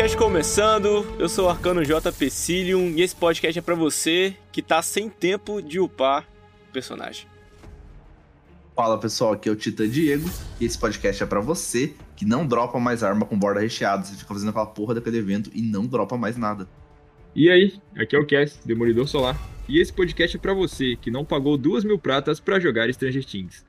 [0.00, 2.10] Nefcast começando, eu sou o Arcano J.
[2.10, 6.26] Pecilium e esse podcast é pra você que tá sem tempo de upar
[6.70, 7.26] o personagem.
[8.74, 10.26] Fala pessoal, aqui é o Titã Diego
[10.58, 14.02] e esse podcast é pra você que não dropa mais arma com borda recheada.
[14.02, 16.66] Você fica fazendo aquela porra daquele evento e não dropa mais nada.
[17.36, 19.38] E aí, aqui é o Cass, Demolidor Solar,
[19.68, 23.22] e esse podcast é pra você que não pagou duas mil pratas pra jogar Stranger
[23.22, 23.66] Things.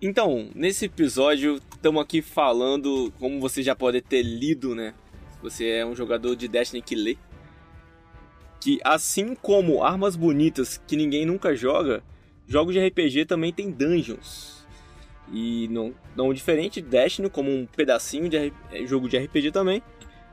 [0.00, 4.94] Então, nesse episódio, estamos aqui falando, como você já pode ter lido, né?
[5.42, 7.16] Você é um jogador de Destiny que lê,
[8.60, 12.02] que assim como armas bonitas que ninguém nunca joga,
[12.46, 14.66] jogos de RPG também tem dungeons.
[15.30, 19.82] E não, não diferente, Destiny como um pedacinho de é, jogo de RPG também,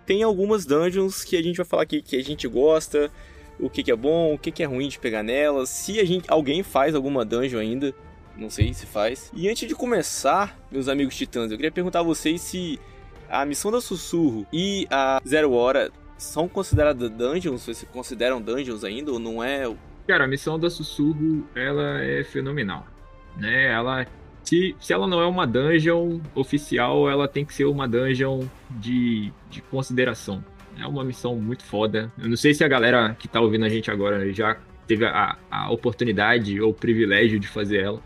[0.06, 3.11] tem algumas dungeons que a gente vai falar aqui que a gente gosta,
[3.59, 6.06] o que, que é bom, o que, que é ruim de pegar nelas, se a
[6.06, 7.94] gente, alguém faz alguma dungeon ainda,
[8.38, 9.31] não sei se faz.
[9.33, 12.80] E antes de começar, meus amigos titãs, eu queria perguntar a vocês se
[13.30, 19.12] a missão da Sussurro e a Zero Hora são consideradas dungeons, vocês consideram dungeons ainda
[19.12, 19.72] ou não é?
[20.08, 22.86] Cara, a missão da Sussurro, ela é fenomenal,
[23.38, 23.72] né?
[23.72, 24.06] Ela,
[24.44, 29.32] se, se ela não é uma dungeon oficial, ela tem que ser uma dungeon de,
[29.50, 30.44] de consideração.
[30.80, 32.12] É uma missão muito foda.
[32.17, 35.38] Eu não sei se a galera que tá ouvindo a gente agora já teve a,
[35.50, 38.02] a oportunidade ou privilégio de fazer ela.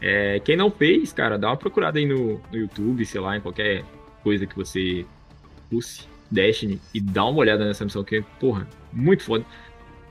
[0.00, 3.40] É, quem não fez, cara, dá uma procurada aí no, no YouTube, sei lá, em
[3.40, 3.84] qualquer
[4.24, 5.06] coisa que você
[5.70, 9.44] pulse Destiny e dá uma olhada nessa missão que, porra, muito foda.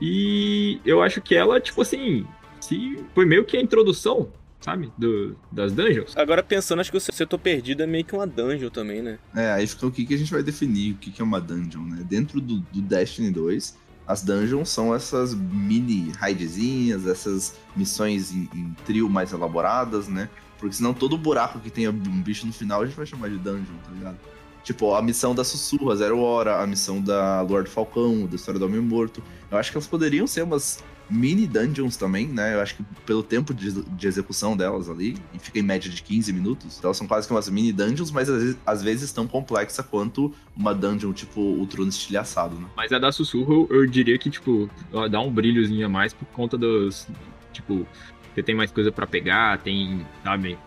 [0.00, 2.24] E eu acho que ela, tipo assim,
[2.60, 4.28] se foi meio que a introdução,
[4.60, 6.16] sabe, do, das dungeons.
[6.16, 9.18] Agora pensando, acho que o setor perdido é meio que uma dungeon também, né?
[9.34, 11.40] É, aí fica o que, que a gente vai definir, o que, que é uma
[11.40, 12.04] dungeon, né?
[12.08, 13.76] Dentro do, do Destiny 2,
[14.06, 20.28] as dungeons são essas mini raidzinhas, essas missões em, em trio mais elaboradas, né?
[20.58, 23.38] Porque senão todo buraco que tenha um bicho no final a gente vai chamar de
[23.38, 24.18] dungeon, tá ligado?
[24.62, 28.64] Tipo, a missão da Sussurra, Zero Hora, a missão da Lord Falcão, da História do
[28.64, 29.22] Homem Morto.
[29.50, 32.54] Eu acho que elas poderiam ser umas mini dungeons também, né?
[32.54, 36.02] Eu acho que pelo tempo de, de execução delas ali, e fica em média de
[36.02, 39.26] 15 minutos, elas são quase que umas mini dungeons, mas às vezes, às vezes tão
[39.26, 42.66] complexa quanto uma dungeon tipo o trono estilhaçado, né?
[42.76, 44.68] Mas a da Sussurro, eu diria que, tipo,
[45.10, 47.06] dá um brilhozinho a mais por conta dos.
[47.52, 47.86] Tipo,
[48.34, 50.58] você tem mais coisa pra pegar, tem, sabe,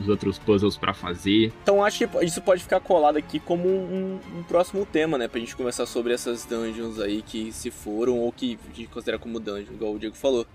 [0.00, 1.52] os outros puzzles pra fazer.
[1.62, 5.26] Então acho que isso pode ficar colado aqui como um, um próximo tema, né?
[5.28, 9.18] Pra gente conversar sobre essas dungeons aí que se foram ou que a gente considera
[9.18, 10.46] como dungeon, igual o Diego falou.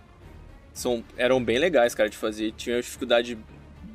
[0.73, 2.53] São, eram bem legais, cara, de fazer.
[2.53, 3.37] Tinha uma dificuldade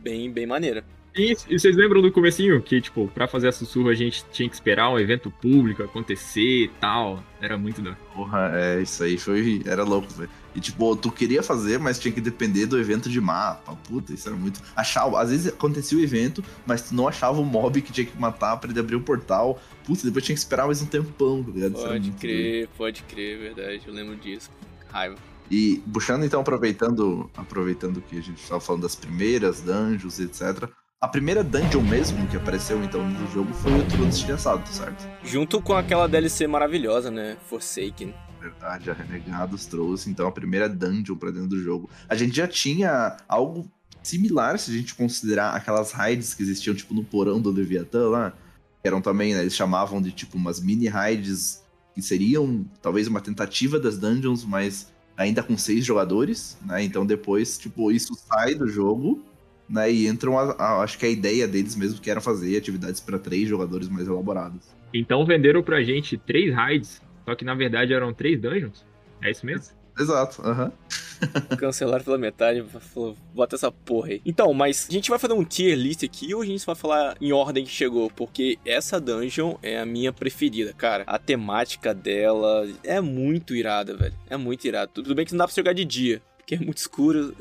[0.02, 0.84] bem, bem maneira.
[1.16, 4.48] E, e vocês lembram do comecinho que, tipo, pra fazer a Sussurro a gente tinha
[4.48, 7.22] que esperar um evento público acontecer e tal.
[7.40, 7.92] Era muito da.
[8.12, 9.62] Porra, é, isso aí foi.
[9.64, 10.30] Era louco, velho.
[10.54, 13.74] E tipo, tu queria fazer, mas tinha que depender do evento de mapa.
[13.88, 14.60] Puta, isso era muito.
[14.76, 18.18] Achava, às vezes acontecia o evento, mas tu não achava o mob que tinha que
[18.18, 19.60] matar pra ele abrir o portal.
[19.84, 21.72] Puta, depois tinha que esperar mais um tempão, tá ligado?
[21.72, 22.18] Pode muito doido.
[22.18, 23.82] crer, pode crer, verdade.
[23.86, 24.50] Eu lembro disso.
[24.88, 25.16] Raiva.
[25.50, 30.70] E puxando então, aproveitando, aproveitando que a gente estava falando das primeiras dungeons, etc.
[31.04, 35.06] A primeira dungeon mesmo que apareceu então no jogo foi o Trono Estilhaçado, certo?
[35.22, 37.36] Junto com aquela DLC maravilhosa, né?
[37.46, 38.14] Forsaken.
[38.40, 41.90] Verdade, a Renegados trouxe então a primeira dungeon pra dentro do jogo.
[42.08, 43.70] A gente já tinha algo
[44.02, 48.32] similar se a gente considerar aquelas raids que existiam tipo no porão do Leviatã lá,
[48.80, 51.62] que eram também, né, eles chamavam de tipo umas mini raids
[51.94, 56.82] que seriam talvez uma tentativa das dungeons, mas ainda com seis jogadores, né?
[56.82, 59.22] Então depois, tipo, isso sai do jogo,
[59.68, 59.90] né?
[59.90, 63.18] E entram a, a- acho que a ideia deles mesmo que era fazer atividades pra
[63.18, 64.66] três jogadores mais elaborados.
[64.92, 68.84] Então venderam pra gente três raids, só que na verdade eram três dungeons.
[69.22, 69.74] É isso mesmo?
[69.98, 70.72] Exato, aham.
[71.56, 74.22] Cancelaram pela metade, falou, bota essa porra aí.
[74.26, 77.16] Então, mas a gente vai fazer um tier list aqui ou a gente vai falar
[77.20, 78.10] em ordem que chegou?
[78.10, 81.04] Porque essa dungeon é a minha preferida, cara.
[81.06, 84.14] A temática dela é muito irada, velho.
[84.28, 84.88] É muito irada.
[84.92, 87.34] Tudo bem que não dá pra jogar de dia, porque é muito escuro,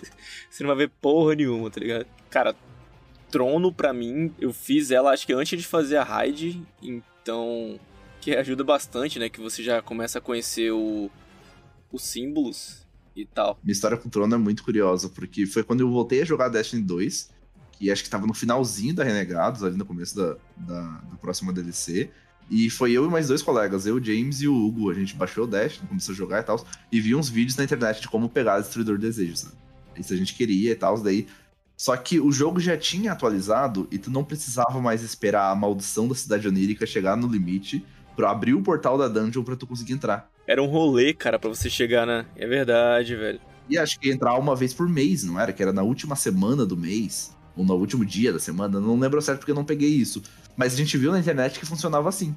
[0.49, 2.05] você não vai ver porra nenhuma, tá ligado?
[2.29, 2.55] Cara,
[3.29, 7.79] Trono, pra mim, eu fiz ela acho que antes de fazer a raid, então.
[8.21, 9.27] Que ajuda bastante, né?
[9.27, 11.11] Que você já começa a conhecer o,
[11.91, 13.59] os símbolos e tal.
[13.61, 16.47] Minha história com o Trono é muito curiosa, porque foi quando eu voltei a jogar
[16.47, 17.29] Destiny 2,
[17.73, 21.51] que acho que tava no finalzinho da Renegados, ali no começo da, da, da próxima
[21.51, 22.09] DLC.
[22.49, 24.91] E foi eu e mais dois colegas, eu, o James e o Hugo.
[24.91, 27.63] A gente baixou o Destiny, começou a jogar e tal, e vi uns vídeos na
[27.63, 29.45] internet de como pegar Destruidor de Desejos.
[29.45, 29.51] Né?
[29.97, 31.27] Isso a gente queria e tal, daí.
[31.75, 36.07] Só que o jogo já tinha atualizado e tu não precisava mais esperar a maldição
[36.07, 37.83] da cidade onírica chegar no limite
[38.15, 40.29] pra abrir o portal da dungeon pra tu conseguir entrar.
[40.45, 42.25] Era um rolê, cara, pra você chegar na.
[42.35, 43.39] É verdade, velho.
[43.69, 45.53] E acho que entrar uma vez por mês, não era?
[45.53, 49.21] Que era na última semana do mês, ou no último dia da semana, não lembro
[49.21, 50.21] certo porque eu não peguei isso.
[50.55, 52.35] Mas a gente viu na internet que funcionava assim.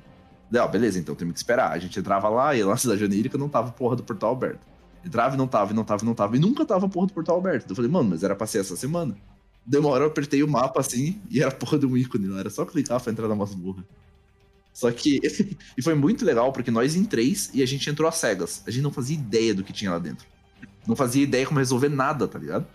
[0.50, 1.72] Daí, ó, beleza, então temos que esperar.
[1.72, 4.60] A gente entrava lá e lá na cidade onírica não tava porra do portal aberto.
[5.04, 7.12] Entrava e não tava, e não tava, e não tava, e nunca tava porra do
[7.12, 7.70] portal aberto.
[7.70, 9.16] Eu falei, mano, mas era pra ser essa semana.
[9.64, 12.40] Demora, eu apertei o mapa assim e era porra de um ícone lá.
[12.40, 13.84] Era só clicar pra entrar na masmorra.
[14.72, 15.20] Só que.
[15.76, 18.62] e foi muito legal porque nós em três e a gente entrou às cegas.
[18.66, 20.26] A gente não fazia ideia do que tinha lá dentro.
[20.86, 22.66] Não fazia ideia como resolver nada, tá ligado?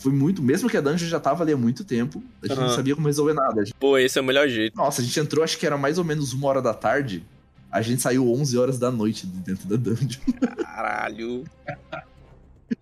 [0.00, 0.42] Foi muito.
[0.42, 2.68] Mesmo que a dungeon já tava ali há muito tempo, a gente Aham.
[2.68, 3.64] não sabia como resolver nada.
[3.64, 4.74] Gente- Pô, esse é o melhor jeito.
[4.76, 7.24] nossa, a gente entrou, acho que era mais ou menos uma hora da tarde.
[7.70, 10.20] A gente saiu 11 horas da noite de dentro da dungeon.
[10.58, 11.44] Caralho.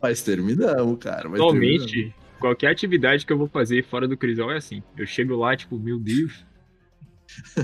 [0.00, 1.28] Mas terminamos, cara.
[1.28, 1.82] Mas terminamos.
[1.84, 4.82] Atualmente, qualquer atividade que eu vou fazer fora do Crisol é assim.
[4.96, 6.44] Eu chego lá, tipo, meu Deus.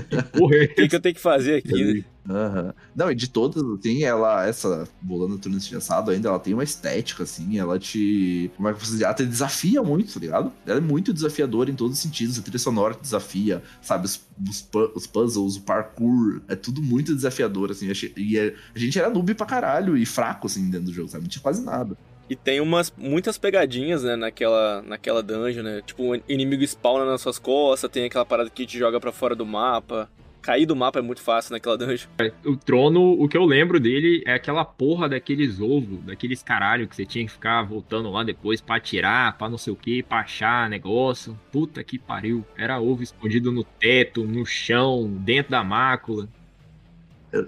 [0.09, 2.05] Que porra é O que, que eu tenho que fazer aqui?
[2.29, 2.73] Aham.
[2.95, 7.23] Não, e de todas, assim, ela, essa Bolanda Turno Assado ainda, ela tem uma estética,
[7.23, 8.51] assim, ela te.
[8.55, 9.01] Como é que você diz?
[9.01, 10.51] Ela te desafia muito, tá ligado?
[10.65, 12.39] Ela é muito desafiadora em todos os sentidos.
[12.39, 14.05] A trilha sonora te desafia, sabe?
[14.05, 17.91] Os, os, os puzzles, o parkour, é tudo muito desafiador, assim.
[18.17, 21.23] E é- a gente era noob pra caralho e fraco, assim, dentro do jogo, sabe?
[21.23, 21.95] Não tinha quase nada.
[22.27, 25.81] E tem umas muitas pegadinhas, né, naquela, naquela dungeon, né?
[25.85, 29.35] Tipo, o inimigo spawna nas suas costas, tem aquela parada que te joga pra fora
[29.35, 30.09] do mapa.
[30.45, 32.07] Cair do mapa é muito fácil naquela dungeon.
[32.45, 36.95] O trono, o que eu lembro dele é aquela porra daqueles ovos, daqueles caralho que
[36.95, 40.19] você tinha que ficar voltando lá depois pra tirar, pra não sei o que, pra
[40.19, 41.35] achar negócio.
[41.51, 42.45] Puta que pariu.
[42.55, 46.29] Era ovo escondido no teto, no chão, dentro da mácula.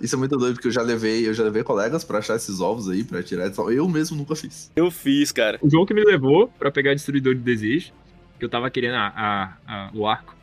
[0.02, 2.60] Isso é muito doido, porque eu já levei, eu já levei colegas pra achar esses
[2.60, 3.46] ovos aí, pra tirar.
[3.46, 3.72] e tal.
[3.72, 4.72] Eu mesmo nunca fiz.
[4.76, 5.60] Eu fiz, cara.
[5.62, 7.94] O João que me levou pra pegar Destruidor de Desejo,
[8.40, 10.36] que eu tava querendo a, a- a- o arco.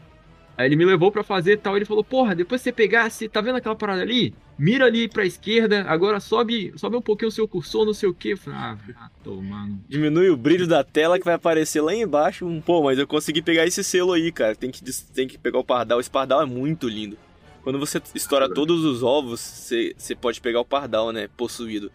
[0.57, 1.77] Aí ele me levou pra fazer e tal.
[1.77, 4.35] Ele falou: Porra, depois você pegar, você tá vendo aquela parada ali?
[4.57, 8.15] Mira ali pra esquerda, agora sobe, sobe um pouquinho o seu cursor, não sei o
[8.15, 8.35] que.
[8.47, 9.83] Ah, ah, tô, mano.
[9.89, 12.47] Diminui o brilho da tela que vai aparecer lá embaixo.
[12.47, 14.55] Um, Pô, mas eu consegui pegar esse selo aí, cara.
[14.55, 14.81] Tem que,
[15.13, 15.99] tem que pegar o pardal.
[15.99, 17.19] Esse pardal é muito lindo.
[17.65, 21.29] Quando você estoura todos os ovos, você, você pode pegar o pardal, né?
[21.37, 21.91] Possuído.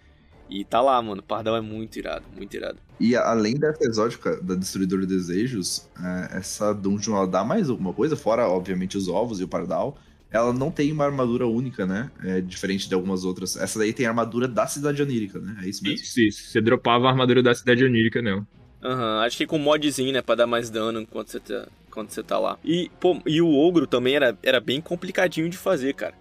[0.49, 1.21] E tá lá, mano.
[1.21, 2.77] O pardal é muito irado, muito irado.
[2.99, 7.93] E além dessa exótica da Destruidor de Desejos, é, essa dungeon ela dá mais alguma
[7.93, 9.97] coisa, fora, obviamente, os ovos e o pardal.
[10.31, 12.11] Ela não tem uma armadura única, né?
[12.23, 13.55] É diferente de algumas outras.
[13.55, 15.57] Essa daí tem a armadura da cidade onírica, né?
[15.63, 16.03] É isso mesmo.
[16.03, 16.51] Isso, isso.
[16.51, 18.45] Você dropava a armadura da cidade onírica, não.
[18.83, 20.21] Aham, acho que com modzinho, né?
[20.21, 22.59] Pra dar mais dano enquanto você tá, enquanto você tá lá.
[22.63, 26.13] E, pô, e o ogro também era, era bem complicadinho de fazer, cara.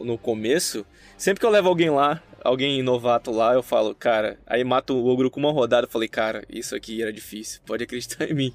[0.00, 0.84] No começo,
[1.16, 5.06] sempre que eu levo alguém lá, alguém novato lá, eu falo, cara, aí mato o
[5.06, 5.86] ogro com uma rodada.
[5.86, 8.54] Falei, cara, isso aqui era difícil, pode acreditar em mim.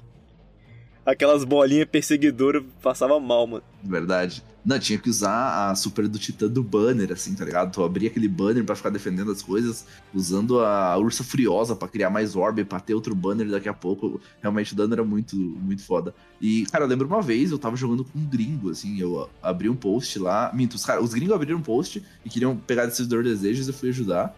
[1.08, 3.62] Aquelas bolinhas perseguidoras passava mal, mano.
[3.82, 4.44] Verdade.
[4.62, 7.72] Não, tinha que usar a super do titã do banner, assim, tá ligado?
[7.72, 12.10] Tu abria aquele banner pra ficar defendendo as coisas, usando a ursa furiosa pra criar
[12.10, 14.20] mais orb, pra ter outro banner daqui a pouco.
[14.42, 16.14] Realmente o dano era muito, muito foda.
[16.42, 19.70] E, cara, eu lembro uma vez, eu tava jogando com um gringo, assim, eu abri
[19.70, 20.52] um post lá.
[20.52, 23.88] Minto, os, cara, os gringos abriram um post e queriam pegar Decidor Desejos, eu fui
[23.88, 24.36] ajudar.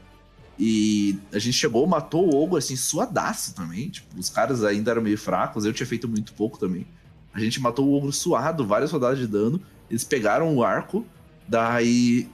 [0.62, 3.88] E a gente chegou, matou o Ogro, assim, suadaço também.
[3.88, 6.86] Tipo, os caras ainda eram meio fracos, eu tinha feito muito pouco também.
[7.32, 9.58] A gente matou o Ogro suado, várias rodadas de dano.
[9.88, 11.06] Eles pegaram o arco,
[11.48, 12.28] daí.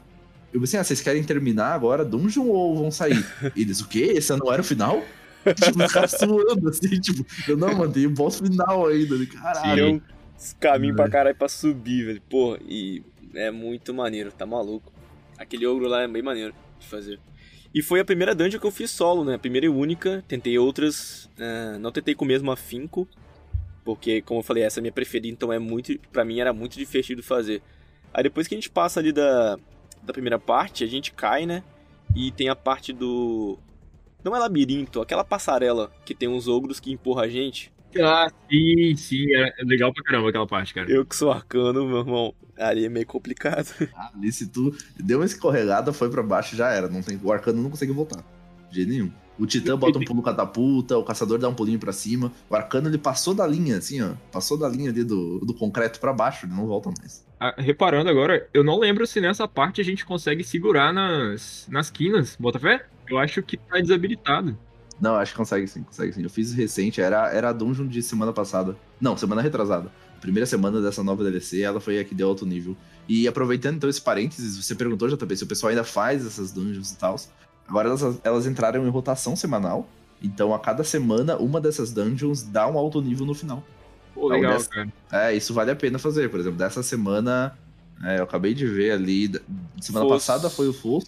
[0.52, 3.24] Eu pensei, ah, vocês querem terminar agora Dungeon ou vão sair?
[3.54, 4.14] Eles, o quê?
[4.16, 5.04] Esse não era o final?
[5.54, 9.24] tipo, os caras suando, assim, tipo, eu não, mano, tem o boss final ainda.
[9.26, 10.02] Caralho.
[10.36, 12.22] Tinha caminho pra caralho pra subir, velho.
[12.22, 13.04] Porra, e
[13.34, 14.92] é muito maneiro, tá maluco.
[15.38, 17.20] Aquele ogro lá é bem maneiro de fazer.
[17.76, 19.34] E foi a primeira dungeon que eu fiz solo, né?
[19.34, 20.24] A primeira e única.
[20.26, 23.06] Tentei outras, eh, não tentei com o mesmo afinco.
[23.84, 25.94] Porque, como eu falei, essa é a minha preferida, então é muito.
[26.10, 27.60] Pra mim era muito divertido fazer.
[28.14, 29.58] Aí depois que a gente passa ali da,
[30.02, 31.62] da primeira parte, a gente cai, né?
[32.14, 33.58] E tem a parte do.
[34.24, 37.70] Não é labirinto, aquela passarela que tem uns ogros que empurra a gente.
[38.00, 39.24] Ah, sim, sim.
[39.34, 40.90] É legal pra caramba aquela parte, cara.
[40.90, 42.34] Eu que sou arcano, meu irmão.
[42.58, 43.68] Ali é meio complicado.
[44.14, 46.88] Ali, se tu deu uma escorregada, foi pra baixo, já era.
[46.88, 48.24] Não tem, o arcano não consegue voltar.
[48.70, 49.12] De jeito nenhum.
[49.38, 52.32] O titã bota um pulo catapulta, o caçador dá um pulinho pra cima.
[52.48, 54.14] O arcano, ele passou da linha, assim, ó.
[54.32, 57.26] Passou da linha ali do, do concreto pra baixo, ele não volta mais.
[57.38, 61.90] Ah, reparando agora, eu não lembro se nessa parte a gente consegue segurar nas, nas
[61.90, 62.86] quinas, Botafé?
[63.08, 64.56] Eu acho que tá desabilitado.
[65.00, 66.22] Não, acho que consegue sim, consegue sim.
[66.22, 68.76] Eu fiz recente, era, era a dungeon de semana passada.
[69.00, 69.90] Não, semana retrasada.
[70.20, 72.74] Primeira semana dessa nova DLC, ela foi a que deu alto nível.
[73.08, 76.90] E aproveitando então esse parênteses, você perguntou, JP, se o pessoal ainda faz essas dungeons
[76.92, 77.16] e tal.
[77.68, 79.86] Agora elas, elas entraram em rotação semanal.
[80.22, 83.62] Então a cada semana, uma dessas dungeons dá um alto nível no final.
[84.14, 84.92] Pô, legal, dessa- cara.
[85.12, 86.30] É, isso vale a pena fazer.
[86.30, 87.56] Por exemplo, dessa semana,
[88.02, 89.30] é, eu acabei de ver ali.
[89.80, 90.26] Semana Fosso.
[90.26, 91.06] passada foi o Fosso.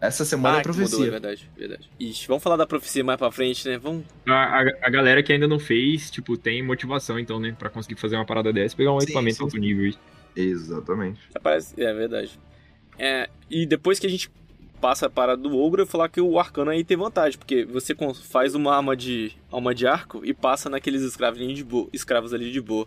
[0.00, 1.10] Essa semana é a que mudou, é profecia.
[1.10, 1.90] verdade, verdade.
[2.00, 3.76] Ixi, vamos falar da profecia mais pra frente, né?
[3.76, 4.04] Vamos.
[4.26, 7.54] A, a, a galera que ainda não fez, tipo, tem motivação, então, né?
[7.58, 9.60] Pra conseguir fazer uma parada dessa, pegar um Sim, equipamento sim, alto sim.
[9.60, 9.84] nível.
[9.84, 9.94] aí.
[10.36, 11.20] Exatamente.
[11.34, 11.80] Aparece...
[11.82, 12.38] É verdade.
[12.98, 14.30] É, e depois que a gente
[14.80, 17.94] passa a parada do ogro, eu falar que o arcano aí tem vantagem, porque você
[18.30, 22.50] faz uma arma de alma de arco e passa naqueles escravos, de boa, escravos ali
[22.50, 22.86] de boa.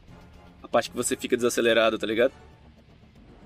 [0.64, 2.34] A parte que você fica desacelerado, tá ligado?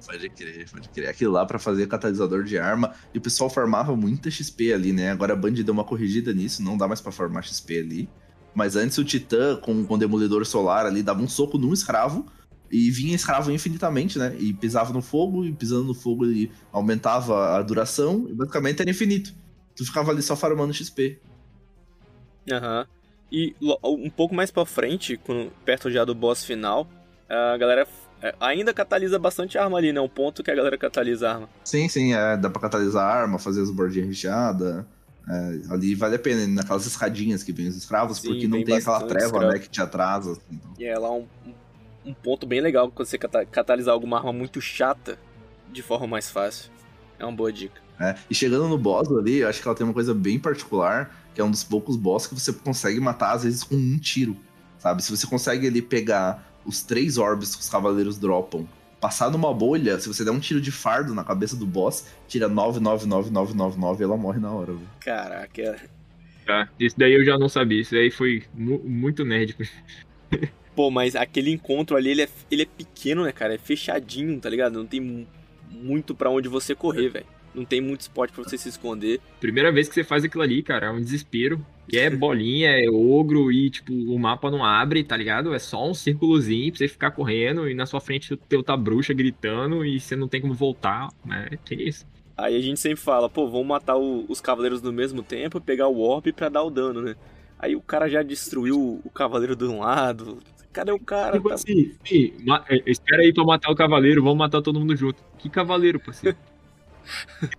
[0.06, 1.10] Pode crer, pode crer.
[1.10, 2.94] Aquilo lá para fazer catalisador de arma.
[3.14, 5.12] E o pessoal formava muita XP ali, né?
[5.12, 8.10] Agora a Band deu uma corrigida nisso, não dá mais para formar XP ali.
[8.54, 12.26] Mas antes o Titã, com, com o Demolidor Solar ali, dava um soco num escravo
[12.72, 14.36] e vinha escravo infinitamente, né?
[14.40, 18.90] E pisava no fogo, e pisando no fogo ele aumentava a duração, e basicamente era
[18.90, 19.34] infinito.
[19.76, 21.20] Tu ficava ali só farmando XP.
[22.52, 22.80] Aham.
[22.82, 22.98] Uhum.
[23.30, 26.88] E um pouco mais pra frente, quando, perto já do boss final,
[27.30, 27.86] a galera
[28.40, 30.02] ainda catalisa bastante arma ali, né?
[30.02, 31.50] Um ponto que a galera catalisa a arma.
[31.64, 34.84] Sim, sim, é, dá pra catalisar a arma, fazer as bordinhas recheadas.
[35.30, 38.78] É, ali vale a pena, naquelas escadinhas que vem os escravos, sim, porque não tem
[38.78, 39.54] aquela treva, escravo.
[39.54, 40.32] né, que te atrasa.
[40.32, 40.74] Assim, então.
[40.80, 41.28] E é lá um,
[42.06, 45.20] um ponto bem legal quando você catalisar alguma arma muito chata
[45.72, 46.72] de forma mais fácil.
[47.20, 47.82] É uma boa dica.
[48.00, 51.14] É, e chegando no boss ali, eu acho que ela tem uma coisa bem particular,
[51.34, 54.38] que é um dos poucos boss que você consegue matar, às vezes, com um tiro.
[54.80, 55.04] Sabe?
[55.04, 58.68] Se você consegue ali pegar os três orbes que os cavaleiros dropam,
[59.00, 62.48] passar numa bolha, se você der um tiro de fardo na cabeça do boss, tira
[62.50, 64.74] 999999 e ela morre na hora.
[64.74, 64.88] Viu?
[65.00, 65.82] Caraca.
[66.46, 69.56] Tá, isso daí eu já não sabia, isso daí foi mu muito nerd.
[70.76, 73.56] Pô, mas aquele encontro ali, ele é, ele é pequeno, né, cara?
[73.56, 74.78] É fechadinho, tá ligado?
[74.78, 75.28] Não tem
[75.70, 77.26] muito para onde você correr, velho.
[77.58, 79.20] Não tem muito spot pra você se esconder.
[79.40, 81.66] Primeira vez que você faz aquilo ali, cara, é um desespero.
[81.90, 85.54] Que é bolinha, é ogro e, tipo, o mapa não abre, tá ligado?
[85.54, 88.76] É só um círculozinho pra você ficar correndo e na sua frente o teu tá
[88.76, 91.50] bruxa gritando e você não tem como voltar, né?
[91.66, 92.06] Que isso.
[92.38, 95.88] Aí a gente sempre fala, pô, vamos matar o, os cavaleiros no mesmo tempo, pegar
[95.88, 97.16] o orb pra dar o dano, né?
[97.58, 100.38] Aí o cara já destruiu o cavaleiro de um lado,
[100.78, 101.38] Cadê o cara?
[101.38, 101.56] Tipo tá...
[101.56, 102.34] assim, sim,
[102.70, 105.24] é, espera aí pra matar o cavaleiro, vamos matar todo mundo junto.
[105.40, 106.38] Que cavaleiro, parceiro?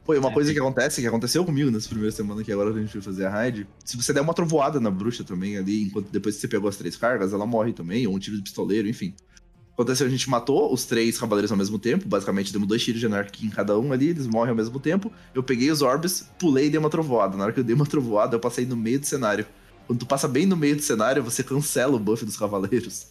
[0.05, 2.93] Foi uma coisa que acontece, que aconteceu comigo nessa primeira semana que agora a gente
[2.93, 3.67] foi fazer a raid.
[3.85, 6.77] Se você der uma trovoada na bruxa também ali, enquanto depois que você pegou as
[6.77, 9.15] três cargas, ela morre também, ou um tiro de pistoleiro, enfim.
[9.73, 13.07] Aconteceu, a gente matou os três cavaleiros ao mesmo tempo, basicamente demos dois tiros de
[13.07, 15.13] anarquia em cada um ali, eles morrem ao mesmo tempo.
[15.33, 17.37] Eu peguei os orbes, pulei e dei uma trovoada.
[17.37, 19.47] Na hora que eu dei uma trovoada, eu passei no meio do cenário.
[19.87, 23.07] Quando tu passa bem no meio do cenário, você cancela o buff dos cavaleiros.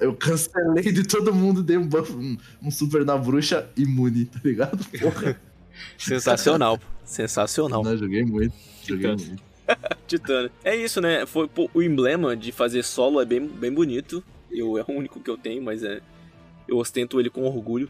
[0.00, 4.40] Eu cancelei de todo mundo, dei um buff, um, um super na bruxa imune, tá
[4.42, 4.84] ligado?
[4.98, 5.40] Porra.
[5.96, 7.82] Sensacional, sensacional.
[7.82, 8.52] Não, joguei muito,
[8.86, 9.26] joguei Titã.
[9.26, 9.42] muito.
[10.06, 10.50] Titã.
[10.62, 11.24] É isso, né?
[11.24, 14.22] Foi, pô, o emblema de fazer solo é bem, bem bonito.
[14.50, 16.00] Eu é o único que eu tenho, mas é
[16.68, 17.88] eu ostento ele com orgulho.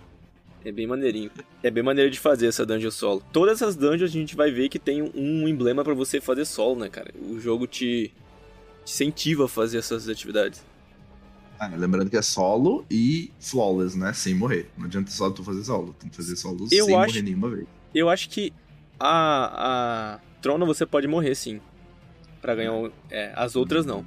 [0.65, 1.31] É bem maneirinho.
[1.63, 3.23] É bem maneiro de fazer essa dungeon solo.
[3.33, 6.81] Todas essas dungeons a gente vai ver que tem um emblema para você fazer solo,
[6.81, 7.13] né, cara?
[7.29, 8.13] O jogo te,
[8.85, 10.63] te incentiva a fazer essas atividades.
[11.61, 14.15] Ah, lembrando que é solo e flawless, né?
[14.15, 14.71] Sem morrer.
[14.79, 15.95] Não adianta só tu fazer solo.
[16.01, 17.67] Tem que fazer solo eu sem acho, morrer nenhuma vez.
[17.95, 18.51] Eu acho que
[18.99, 21.61] a, a Trona você pode morrer sim.
[22.41, 22.73] para ganhar.
[23.11, 24.07] É, as outras não.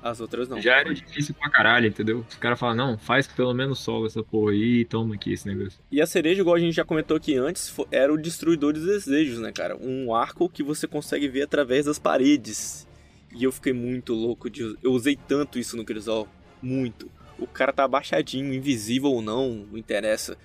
[0.00, 0.60] As outras não.
[0.60, 2.24] Já era difícil pra caralho, entendeu?
[2.28, 5.48] Os caras falam, não, faz pelo menos solo essa porra aí e toma aqui esse
[5.48, 5.80] negócio.
[5.90, 9.40] E a cereja, igual a gente já comentou aqui antes, era o Destruidor dos Desejos,
[9.40, 9.76] né, cara?
[9.76, 12.86] Um arco que você consegue ver através das paredes.
[13.34, 14.62] E eu fiquei muito louco de.
[14.80, 16.28] Eu usei tanto isso no Crisol.
[16.62, 17.10] Muito.
[17.38, 20.36] O cara tá abaixadinho, invisível ou não, não interessa.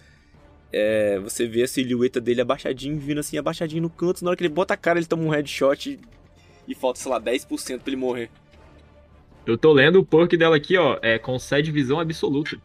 [0.71, 4.23] É, você vê a silhueta dele abaixadinho, vindo assim, abaixadinho no canto.
[4.23, 5.99] Na hora que ele bota a cara, ele toma um headshot e,
[6.67, 8.29] e falta, sei lá, 10% pra ele morrer.
[9.45, 10.97] Eu tô lendo o perk dela aqui, ó.
[11.01, 12.59] É, concede visão absoluta.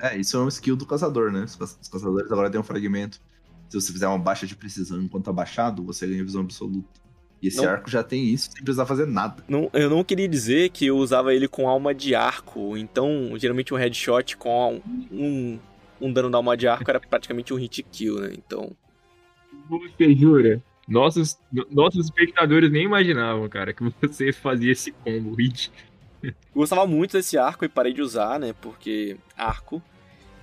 [0.00, 1.44] É, isso é um skill do caçador, né?
[1.44, 1.56] Os
[1.88, 3.20] caçadores agora têm um fragmento.
[3.68, 7.01] Se você fizer uma baixa de precisão enquanto abaixado, você ganha visão absoluta.
[7.42, 9.42] E esse não, arco já tem isso sem precisar fazer nada.
[9.48, 12.76] Não, eu não queria dizer que eu usava ele com alma de arco.
[12.76, 14.80] Então, geralmente um headshot com
[15.10, 15.58] um,
[16.00, 18.32] um dano da alma de arco era praticamente um hit kill, né?
[18.32, 18.70] Então.
[19.68, 20.62] Você jura?
[20.86, 21.38] Nossos,
[21.70, 25.72] nossos espectadores nem imaginavam, cara, que você fazia esse combo hit.
[26.22, 28.54] Eu gostava muito desse arco e parei de usar, né?
[28.60, 29.82] Porque arco.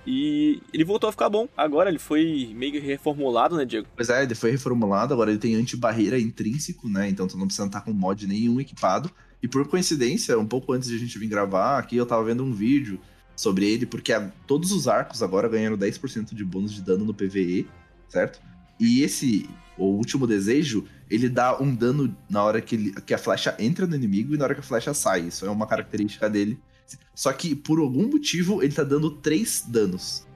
[0.06, 1.48] E ele voltou a ficar bom.
[1.56, 3.86] Agora ele foi meio reformulado, né, Diego?
[3.94, 5.12] Pois é, ele foi reformulado.
[5.12, 7.08] Agora ele tem anti-barreira intrínseco, né?
[7.08, 9.10] Então tu não precisa estar com mod nenhum equipado.
[9.42, 12.44] E por coincidência, um pouco antes de a gente vir gravar, aqui eu tava vendo
[12.44, 13.00] um vídeo
[13.34, 14.12] sobre ele, porque
[14.46, 17.66] todos os arcos agora ganharam 10% de bônus de dano no PVE,
[18.06, 18.40] certo?
[18.78, 23.18] E esse, o último desejo, ele dá um dano na hora que, ele, que a
[23.18, 25.22] flecha entra no inimigo e na hora que a flecha sai.
[25.22, 26.58] Isso é uma característica dele.
[27.14, 30.26] Só que, por algum motivo, ele tá dando três danos.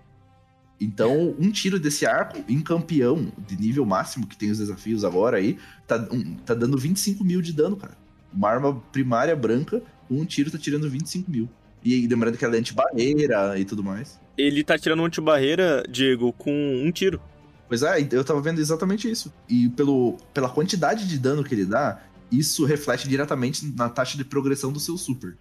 [0.80, 5.38] Então, um tiro desse arco em campeão de nível máximo, que tem os desafios agora
[5.38, 7.96] aí, tá, um, tá dando 25 mil de dano, cara.
[8.32, 11.48] Uma arma primária branca, um tiro tá tirando 25 mil.
[11.84, 14.18] E lembrando que ela é anti-barreira e tudo mais.
[14.36, 17.20] Ele tá tirando anti-barreira, Diego, com um tiro.
[17.68, 19.32] Pois é, eu tava vendo exatamente isso.
[19.48, 24.24] E pelo, pela quantidade de dano que ele dá, isso reflete diretamente na taxa de
[24.24, 25.36] progressão do seu super.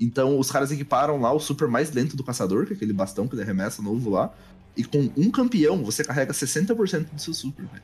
[0.00, 3.26] Então, os caras equiparam lá o super mais lento do caçador, que é aquele bastão
[3.26, 4.32] que ele arremessa novo lá.
[4.76, 7.82] E com um campeão, você carrega 60% do seu super, velho.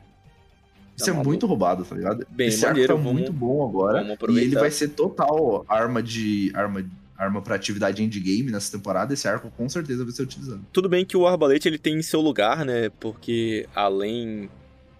[0.95, 1.29] Isso Tá é maluco.
[1.29, 2.27] muito roubado, tá ligado?
[2.29, 4.15] Bem Esse maneiro, arco tá vamos- muito bom agora.
[4.29, 6.51] E ele vai ser total arma de.
[6.53, 6.85] arma,
[7.17, 9.11] arma pra atividade endgame nessa temporada.
[9.11, 10.63] Esse arco com certeza vai ser utilizado.
[10.71, 12.89] Tudo bem que o arbalete ele tem seu lugar, né?
[12.99, 14.47] Porque além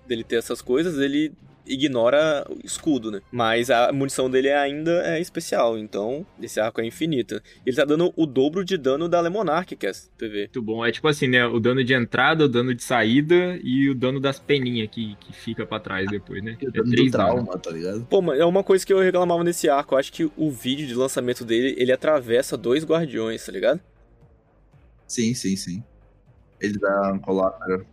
[0.08, 1.32] dele ter essas coisas, ele
[1.66, 3.22] ignora o escudo, né?
[3.32, 7.42] Mas a munição dele ainda é especial, então esse arco é infinita.
[7.66, 10.52] Ele tá dando o dobro de dano da Lemonarch, que é PV.
[10.54, 10.86] Muito bom.
[10.86, 11.46] É tipo assim, né?
[11.46, 15.34] O dano de entrada, o dano de saída e o dano das peninhas que, que
[15.34, 16.58] fica pra trás depois, né?
[16.62, 17.46] O É dano do três danos.
[17.46, 18.06] trauma, tá ligado?
[18.10, 19.96] Pô, mas é uma coisa que eu reclamava nesse arco.
[19.96, 23.80] Eu acho que o vídeo de lançamento dele, ele atravessa dois guardiões, tá ligado?
[25.08, 25.84] Sim, sim, sim.
[26.60, 27.86] Ele dá um colapso.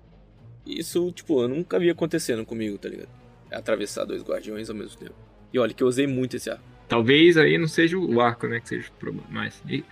[0.66, 3.08] Isso, tipo, eu nunca vi acontecendo comigo, tá ligado?
[3.50, 5.14] É atravessar dois guardiões ao mesmo tempo.
[5.52, 6.62] E olha que eu usei muito esse arco.
[6.88, 8.60] Talvez aí não seja o arco, né?
[8.60, 9.26] Que seja o problema.
[9.30, 9.62] Mas.
[9.68, 9.84] e-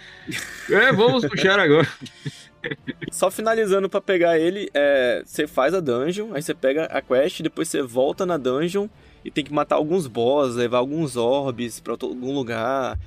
[0.71, 1.87] É, vamos puxar agora.
[3.11, 7.41] Só finalizando pra pegar ele, é, você faz a dungeon, aí você pega a quest,
[7.41, 8.89] depois você volta na dungeon
[9.25, 12.99] e tem que matar alguns boss, levar alguns orbes pra outro- algum lugar.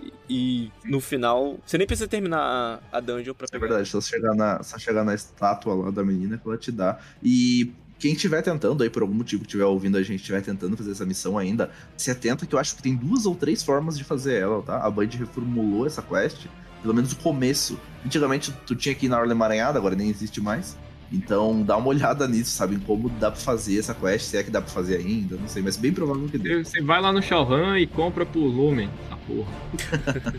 [0.00, 3.66] E, e no final, você nem precisa terminar a, a dungeon pra É pegar.
[3.66, 6.98] verdade, só chegar, na, só chegar na estátua lá da menina que ela te dá.
[7.22, 10.76] E quem estiver tentando aí, por algum motivo que estiver ouvindo a gente, estiver tentando
[10.76, 13.96] fazer essa missão ainda, se atenta que eu acho que tem duas ou três formas
[13.96, 14.84] de fazer ela, tá?
[14.84, 16.46] A Band reformulou essa quest,
[16.82, 17.78] pelo menos o começo.
[18.04, 20.76] Antigamente tu tinha que ir na Orla Emaranhada, agora nem existe mais.
[21.12, 22.74] Então dá uma olhada nisso, sabe?
[22.74, 25.46] Em como dá pra fazer essa quest, se é que dá pra fazer ainda, não
[25.46, 26.64] sei, mas bem provável que dê.
[26.64, 28.90] Você vai lá no Shauhan e compra por Lumen.
[29.06, 29.52] Essa porra.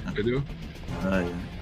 [0.12, 0.44] Entendeu?
[1.02, 1.53] Ai, ai.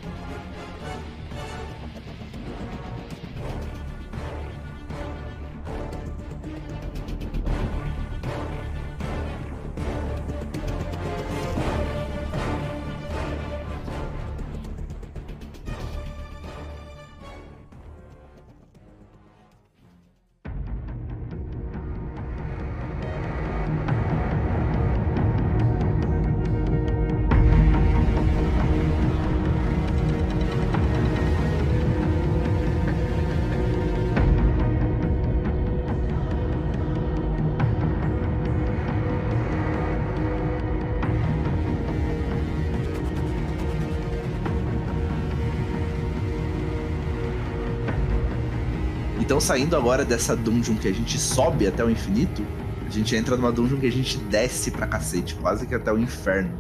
[49.42, 52.46] Saindo agora dessa dungeon que a gente sobe até o infinito,
[52.86, 55.98] a gente entra numa dungeon que a gente desce pra cacete, quase que até o
[55.98, 56.52] inferno.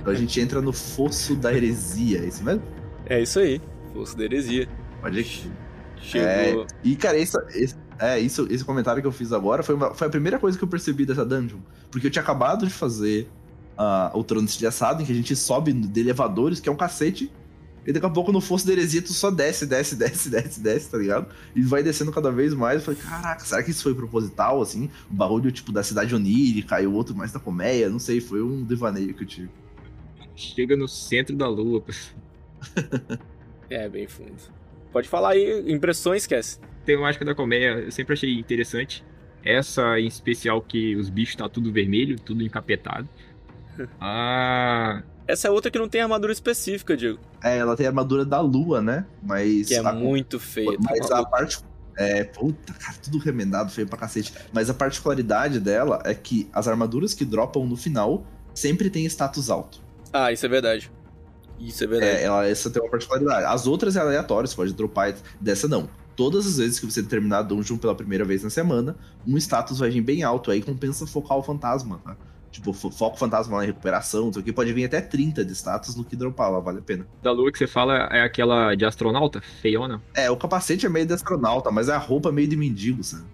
[0.00, 2.62] Então a gente entra no fosso da heresia, é isso mesmo?
[3.06, 3.60] É isso aí,
[3.92, 4.68] Força da Heresia.
[5.00, 5.50] Pode ir.
[6.00, 6.66] Chegou.
[6.84, 10.06] E, cara, esse, esse- é, isso, esse comentário que eu fiz agora foi, uma- foi
[10.06, 11.58] a primeira coisa que eu percebi dessa dungeon.
[11.90, 13.28] Porque eu tinha acabado de fazer
[13.76, 16.76] ah, o trono de assado, em que a gente sobe de elevadores, que é um
[16.76, 17.32] cacete.
[17.90, 20.88] E daqui a pouco no fosso da heresia tu só desce, desce, desce, desce, desce,
[20.88, 21.26] tá ligado?
[21.56, 22.76] E vai descendo cada vez mais.
[22.76, 24.88] Eu falei, caraca, será que isso foi proposital, assim?
[25.10, 28.40] O barulho, tipo, da cidade onírica e o outro mais da colmeia, não sei, foi
[28.42, 29.50] um devaneio que eu tive.
[30.36, 31.84] Chega no centro da lua.
[33.70, 34.34] É, bem fundo.
[34.92, 36.58] Pode falar aí, impressões, esquece.
[36.84, 39.04] Temática da colmeia, eu sempre achei interessante.
[39.44, 43.08] Essa em especial que os bichos tá tudo vermelho, tudo encapetado.
[44.00, 47.18] Ah, Essa é outra que não tem armadura específica, Diego.
[47.42, 49.06] É, ela tem a armadura da lua, né?
[49.22, 49.68] Mas.
[49.68, 50.72] Que é a- muito feia.
[50.72, 51.30] tá Mas a maluco?
[51.30, 51.58] parte.
[51.96, 54.32] É, puta, cara, tudo remendado, feio pra cacete.
[54.52, 59.50] Mas a particularidade dela é que as armaduras que dropam no final sempre tem status
[59.50, 59.80] alto.
[60.12, 60.90] Ah, isso é verdade.
[61.58, 62.12] Isso é verdade.
[62.12, 63.44] É, ela, essa tem uma particularidade.
[63.44, 65.14] As outras é aleatório, você pode dropar.
[65.40, 65.90] Dessa não.
[66.16, 69.78] Todas as vezes que você terminar a dungeon pela primeira vez na semana, um status
[69.78, 70.50] vai vir bem alto.
[70.50, 72.16] Aí compensa focar o fantasma, tá?
[72.50, 75.52] Tipo, fo- foca o fantasma lá em recuperação, isso aqui pode vir até 30 de
[75.52, 77.06] status no que dropar lá, vale a pena.
[77.22, 79.40] da lua que você fala é aquela de astronauta?
[79.40, 80.02] Feiona?
[80.14, 83.24] É, o capacete é meio de astronauta, mas a roupa é meio de mendigo, sabe?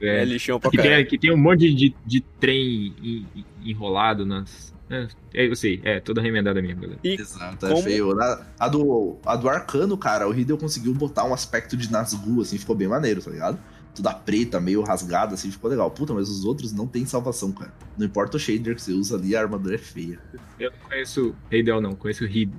[0.00, 0.96] É, lixão pra que, caralho.
[0.96, 4.72] tem, que tem um monte de, de trem en- en- enrolado nas.
[4.90, 7.00] É, é, eu sei, é toda remendada mesmo, galera.
[7.02, 8.20] E Exato, como- é feio.
[8.20, 12.42] A, a do, a do Arcano, cara, o Riddle conseguiu botar um aspecto de Nazgûl,
[12.42, 13.58] assim, ficou bem maneiro, tá ligado?
[13.94, 15.90] Toda preta, meio rasgada, assim, ficou legal.
[15.90, 17.72] Puta, mas os outros não tem salvação, cara.
[17.96, 20.18] Não importa o shader que você usa ali, a armadura é feia.
[20.58, 22.52] Eu não conheço Heidel, não, conheço Hid.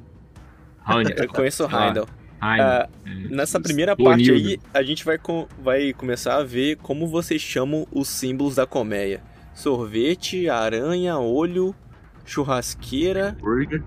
[0.88, 1.16] Heidel.
[1.26, 1.88] eu conheço o Ah.
[1.88, 2.08] Heidel.
[2.40, 7.08] Ah, É, Nessa primeira parte aí, a gente vai, com- vai começar a ver como
[7.08, 9.22] vocês chamam os símbolos da colmeia.
[9.54, 11.74] Sorvete, aranha, olho,
[12.26, 13.84] churrasqueira, Burger.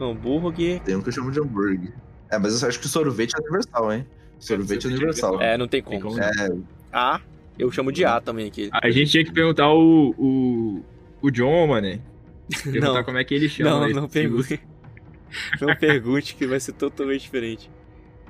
[0.00, 0.80] Hambúrguer.
[0.80, 1.92] Tem um que eu chamo de hambúrguer.
[2.30, 4.06] É, mas eu acho que o sorvete é universal, hein?
[4.38, 5.40] Sorvete universal.
[5.40, 5.98] É, não tem como.
[5.98, 6.20] Tem como.
[6.20, 6.56] É,
[6.92, 7.20] A,
[7.58, 8.70] eu chamo de A também aqui.
[8.72, 10.84] A gente tinha que perguntar o, o,
[11.20, 12.00] o John, mano.
[12.64, 13.04] Perguntar Não.
[13.04, 13.70] como é que ele chama.
[13.70, 14.58] Não, né, não pergunte.
[15.60, 17.70] Não pergunte que vai ser totalmente diferente.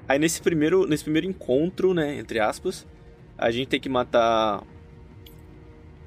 [0.09, 2.85] Aí nesse primeiro, nesse primeiro encontro, né, entre aspas,
[3.37, 4.65] a gente tem que matar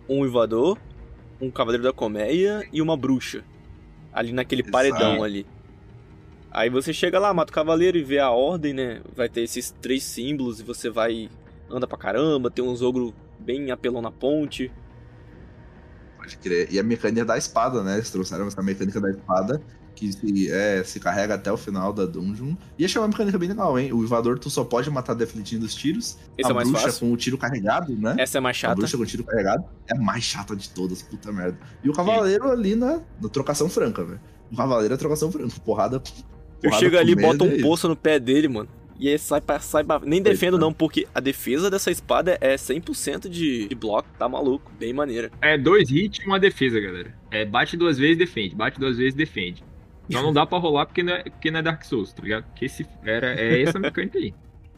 [0.10, 0.78] um uivador,
[1.40, 3.46] um cavaleiro da colmeia e uma bruxa.
[4.12, 4.72] Ali naquele Exato.
[4.74, 5.46] paredão ali.
[6.52, 9.02] Aí você chega lá, mata o cavaleiro e vê a ordem, né?
[9.16, 11.30] Vai ter esses três símbolos e você vai
[11.70, 14.70] anda pra caramba, tem uns ogro bem apelão na ponte.
[16.18, 16.68] pode crer.
[16.72, 17.96] E a mecânica da espada, né?
[17.96, 19.62] Eles trouxeram essa mecânica da espada
[19.96, 22.56] que se, é, se carrega até o final da dungeon.
[22.78, 23.94] E achei uma mecânica bem legal, hein?
[23.94, 26.18] O uivador tu só pode matar defletindo os tiros.
[26.38, 27.08] Esse a é o mais bruxa fácil.
[27.08, 28.16] com o tiro carregado, né?
[28.18, 28.76] Essa é mais A chata.
[28.76, 31.58] bruxa com tiro carregado é a mais chata de todas, puta merda.
[31.84, 34.20] E o cavaleiro ali na, na trocação franca, velho.
[34.52, 35.54] O cavaleiro é trocação franca.
[35.64, 36.02] Porrada.
[36.64, 38.70] Eu chego ali, boto um e- poço no pé dele, mano.
[39.00, 39.60] E aí sai pra.
[39.60, 40.00] Sai pra...
[40.00, 44.08] Nem defendo, não, porque a defesa dessa espada é 100% de, de bloco.
[44.18, 44.72] Tá maluco.
[44.80, 45.32] Bem maneira.
[45.42, 47.16] É dois hits e uma defesa, galera.
[47.32, 48.54] É bate duas vezes, defende.
[48.54, 49.64] Bate duas vezes, defende.
[50.12, 52.44] Só não dá pra rolar porque não é, porque não é Dark Souls, tá ligado?
[52.44, 54.34] Porque esse, era, é essa mecânica aí.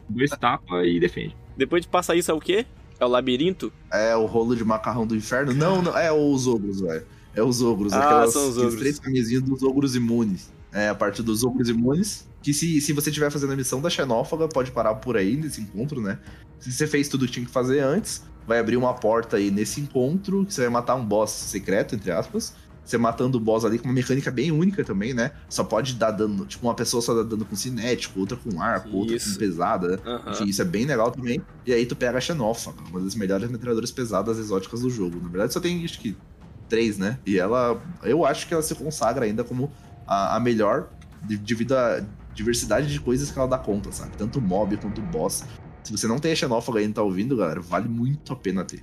[0.08, 1.36] Dois tapa e defende.
[1.56, 2.64] Depois de passar isso, é o quê?
[3.00, 3.72] É o labirinto?
[3.92, 5.52] É o rolo de macarrão do inferno?
[5.52, 5.96] Não, não.
[5.98, 7.04] É os ogros, velho.
[7.34, 7.92] É os ogros.
[7.92, 8.80] Ah, aquelas, são os aqueles ogros.
[8.80, 10.52] três caminhozinhos dos ogros imunes.
[10.74, 12.28] É, a parte dos ogros imunes.
[12.42, 15.62] Que se, se você estiver fazendo a missão da xenófaga, pode parar por aí nesse
[15.62, 16.18] encontro, né?
[16.58, 19.80] Se você fez tudo que tinha que fazer antes, vai abrir uma porta aí nesse
[19.80, 22.52] encontro, que você vai matar um boss secreto, entre aspas.
[22.84, 25.30] Você matando o boss ali com uma mecânica bem única também, né?
[25.48, 26.44] Só pode dar dano.
[26.44, 29.98] Tipo, uma pessoa só dá dano com cinético, outra com arco, outra com pesada, né?
[30.04, 30.32] Aham.
[30.32, 31.40] Enfim, isso é bem legal também.
[31.64, 35.18] E aí tu pega a Xenófaga, uma das melhores metralhadoras pesadas exóticas do jogo.
[35.22, 36.14] Na verdade, só tem acho que
[36.68, 37.18] três, né?
[37.24, 37.82] E ela.
[38.02, 39.72] Eu acho que ela se consagra ainda como
[40.06, 40.88] a, a melhor
[41.22, 44.16] de- devido à diversidade de coisas que ela dá conta, sabe?
[44.16, 45.44] Tanto mob quanto boss.
[45.82, 48.64] Se você não tem a Xenófaga e não tá ouvindo, galera, vale muito a pena
[48.64, 48.82] ter.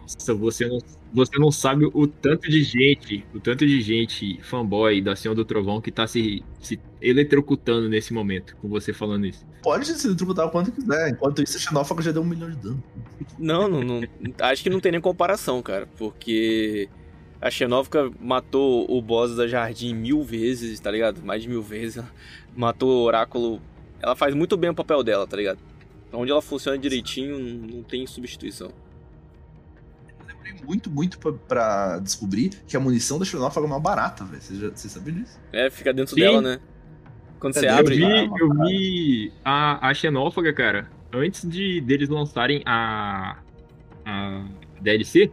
[0.00, 0.78] Nossa, você não,
[1.12, 5.44] você não sabe o tanto de gente, o tanto de gente fanboy da Senhora do
[5.44, 9.46] Trovão que tá se, se eletrocutando nesse momento, com você falando isso.
[9.62, 11.10] Pode se eletrocutar o quanto quiser.
[11.10, 12.82] Enquanto isso, a Xenófaga já deu um milhão de dano.
[13.38, 14.02] Não, não, não.
[14.40, 15.88] Acho que não tem nem comparação, cara.
[15.96, 16.88] Porque
[17.46, 21.22] a Xenófica matou o boss da Jardim mil vezes, tá ligado?
[21.22, 21.98] Mais de mil vezes.
[21.98, 22.10] Ela
[22.56, 23.60] matou o Oráculo.
[24.00, 25.58] Ela faz muito bem o papel dela, tá ligado?
[26.12, 28.70] Onde ela funciona direitinho, não tem substituição.
[30.26, 34.40] Demorei muito, muito pra, pra descobrir que a munição da Xenófaga é mais barata, velho.
[34.74, 35.38] Vocês sabem disso?
[35.52, 36.20] É, fica dentro Sim.
[36.20, 36.60] dela, né?
[37.40, 37.96] Quando você É, Eu abre.
[37.96, 43.38] vi, Ah, eu vi a, a Xenófaga, cara, antes de deles lançarem a,
[44.04, 44.44] a
[44.80, 45.30] DLC,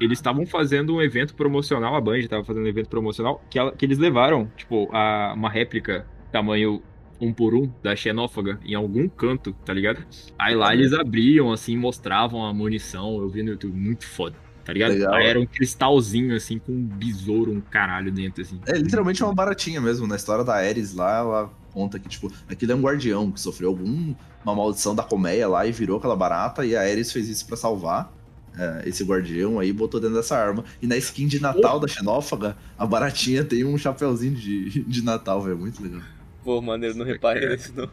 [0.00, 3.72] eles estavam fazendo um evento promocional, a Band estava fazendo um evento promocional, que, ela-
[3.72, 6.82] que eles levaram, tipo, a, uma réplica tamanho
[7.20, 10.04] um por um da Xenófaga em algum canto, tá ligado?
[10.38, 14.72] Aí lá eles abriam, assim, mostravam a munição, eu vi no YouTube, muito foda, tá
[14.72, 14.92] ligado?
[14.92, 15.14] Legal.
[15.14, 18.60] Aí era um cristalzinho, assim, com um besouro, um caralho dentro, assim.
[18.66, 20.06] É literalmente uma baratinha mesmo.
[20.06, 23.70] Na história da Ares lá, ela conta que, tipo, aquilo é um guardião que sofreu
[23.70, 27.56] alguma maldição da colmeia lá e virou aquela barata, e a Ares fez isso pra
[27.56, 28.12] salvar
[28.58, 30.64] é, esse guardião aí botou dentro dessa arma.
[30.82, 35.40] E na skin de Natal da Xenófaga, a baratinha tem um chapeuzinho de, de Natal,
[35.40, 35.56] velho.
[35.56, 36.00] Muito legal.
[36.42, 37.88] Pô, maneiro, não reparei nisso não.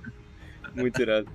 [0.76, 1.28] Muito irado.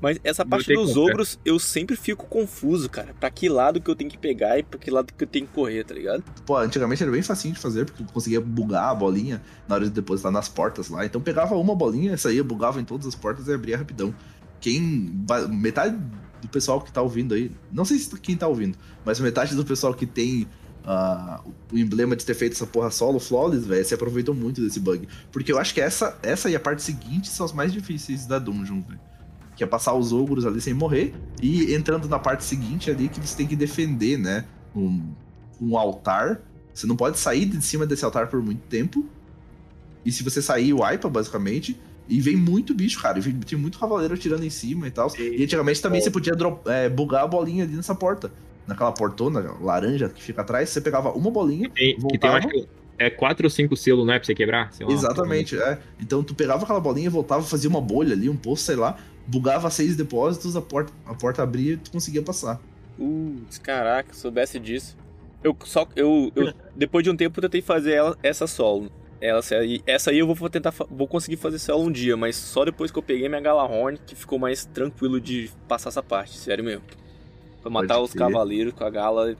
[0.00, 3.14] Mas essa parte dos ogros, eu sempre fico confuso, cara.
[3.20, 5.46] Pra que lado que eu tenho que pegar e pra que lado que eu tenho
[5.46, 6.24] que correr, tá ligado?
[6.46, 9.84] Pô, antigamente era bem facinho de fazer, porque tu conseguia bugar a bolinha na hora
[9.84, 11.04] de depositar nas portas lá.
[11.04, 14.14] Então pegava uma bolinha, saía, bugava em todas as portas e abria rapidão.
[14.58, 15.12] Quem.
[15.50, 15.98] Metade
[16.40, 19.64] do pessoal que tá ouvindo aí, não sei se quem tá ouvindo, mas metade do
[19.64, 20.48] pessoal que tem
[20.84, 24.80] ah, o emblema de ter feito essa porra solo, flawless, velho, se aproveitou muito desse
[24.80, 25.06] bug.
[25.30, 28.38] Porque eu acho que essa, essa e a parte seguinte são as mais difíceis da
[28.38, 29.00] dungeon, velho.
[29.56, 33.20] Que é passar os ogros ali sem morrer e entrando na parte seguinte ali que
[33.20, 34.46] você tem que defender, né?
[34.74, 35.12] Um,
[35.60, 36.40] um altar.
[36.72, 39.04] Você não pode sair de cima desse altar por muito tempo.
[40.04, 41.78] E se você sair, wipa, basicamente.
[42.10, 43.18] E vem muito bicho, cara.
[43.18, 45.10] E vem, tem muito cavaleiro atirando em cima e tal.
[45.16, 46.32] E antigamente também você podia
[46.66, 48.30] é, bugar a bolinha ali nessa porta.
[48.66, 51.70] Naquela portona laranja que fica atrás, você pegava uma bolinha.
[51.70, 52.38] Tem, que tem, eu Voltava.
[52.38, 52.68] acho que
[52.98, 54.18] é quatro ou cinco selos, não é?
[54.18, 54.72] Pra você quebrar?
[54.72, 55.78] Sei lá, Exatamente, é.
[56.00, 58.98] Então tu pegava aquela bolinha e voltava, fazia uma bolha ali, um poço, sei lá.
[59.26, 62.60] Bugava seis depósitos, a porta, a porta abria e tu conseguia passar.
[62.96, 64.96] Putz, caraca, soubesse disso.
[65.42, 65.86] Eu só.
[65.96, 68.90] Eu, eu- depois de um tempo eu tentei fazer ela, essa solo.
[69.20, 70.72] Essa aí- essa aí eu vou tentar.
[70.90, 74.14] Vou conseguir fazer solo um dia, mas só depois que eu peguei minha Galahorn que
[74.14, 76.82] ficou mais tranquilo de passar essa parte, sério mesmo.
[77.60, 79.36] Pra matar Pode os cavaleiros com a gala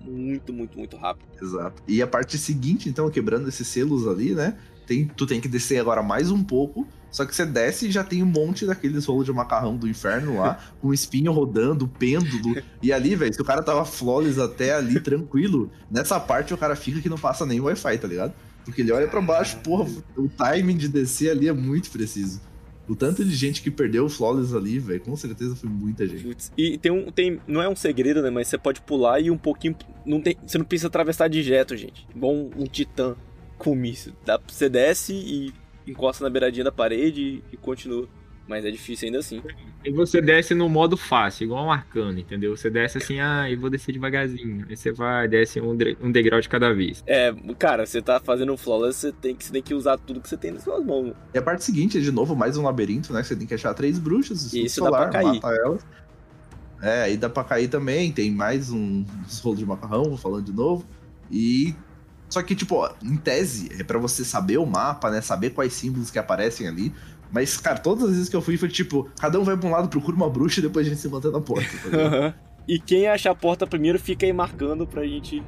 [0.00, 1.26] muito, muito, muito rápido.
[1.40, 1.82] Exato.
[1.88, 4.56] E a parte seguinte, então, quebrando esses selos ali, né?
[4.86, 6.86] tem, tu tem que descer agora mais um pouco.
[7.10, 10.38] Só que você desce e já tem um monte daqueles rolos de macarrão do inferno
[10.38, 12.56] lá, com espinho rodando, pêndulo.
[12.82, 16.76] E ali, velho, se o cara tava flawless até ali, tranquilo, nessa parte o cara
[16.76, 18.34] fica que não passa nem Wi-Fi, tá ligado?
[18.66, 22.40] Porque ele olha para baixo, porra, o timing de descer ali é muito preciso.
[22.88, 26.50] O tanto de gente que perdeu o Flawless ali, velho, com certeza foi muita gente.
[26.56, 27.10] E tem um.
[27.10, 28.28] Tem, não é um segredo, né?
[28.28, 29.76] Mas você pode pular e um pouquinho.
[30.04, 32.06] Não tem, você não precisa atravessar direto, gente.
[32.14, 33.16] Igual um, titã
[33.56, 33.76] com.
[34.24, 35.52] Dá, você desce e
[35.86, 38.08] encosta na beiradinha da parede e, e continua.
[38.48, 39.42] Mas é difícil ainda assim.
[39.84, 42.56] E você desce no modo fácil, igual um arcano, entendeu?
[42.56, 44.64] Você desce assim, ah, eu vou descer devagarzinho.
[44.68, 47.02] Aí você vai, desce um, um degrau de cada vez.
[47.06, 50.20] É, cara, você tá fazendo um flawless, você tem que, você tem que usar tudo
[50.20, 51.12] que você tem nas suas mãos.
[51.34, 53.22] E a parte seguinte é, de novo, mais um labirinto, né?
[53.22, 55.34] Você tem que achar três bruxas, escudo Isso dá solar, pra cair.
[55.34, 55.86] mata elas.
[56.82, 60.44] É, aí dá pra cair também, tem mais um, uns rolos de macarrão, vou falando
[60.44, 60.84] de novo.
[61.30, 61.74] E.
[62.28, 65.20] Só que, tipo, ó, em tese, é pra você saber o mapa, né?
[65.20, 66.92] Saber quais símbolos que aparecem ali.
[67.32, 69.72] Mas, cara, todas as vezes que eu fui foi tipo, cada um vai pra um
[69.72, 72.34] lado, procura uma bruxa e depois a gente se mantém na porta, tá ligado?
[72.68, 75.42] e quem achar a porta primeiro fica aí marcando pra gente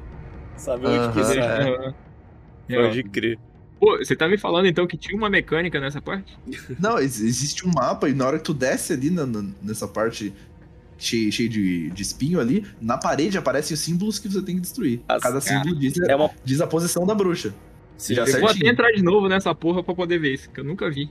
[0.57, 1.45] saber onde que Aham, está.
[1.45, 1.69] é.
[1.75, 1.93] Aham.
[2.69, 3.39] Pode crer.
[3.79, 6.37] Pô, você tá me falando então que tinha uma mecânica nessa parte?
[6.79, 9.87] Não, ex- existe um mapa e na hora que tu desce ali na- na- nessa
[9.87, 10.33] parte
[10.97, 14.61] cheia, cheia de, de espinho ali, na parede aparecem os símbolos que você tem que
[14.61, 14.99] destruir.
[15.07, 16.29] As- Cada símbolo diz, É uma.
[16.43, 17.53] diz a posição da bruxa.
[17.97, 18.65] Sim, Já Eu vou certinho.
[18.65, 21.09] até entrar de novo nessa porra pra poder ver isso, que eu nunca vi.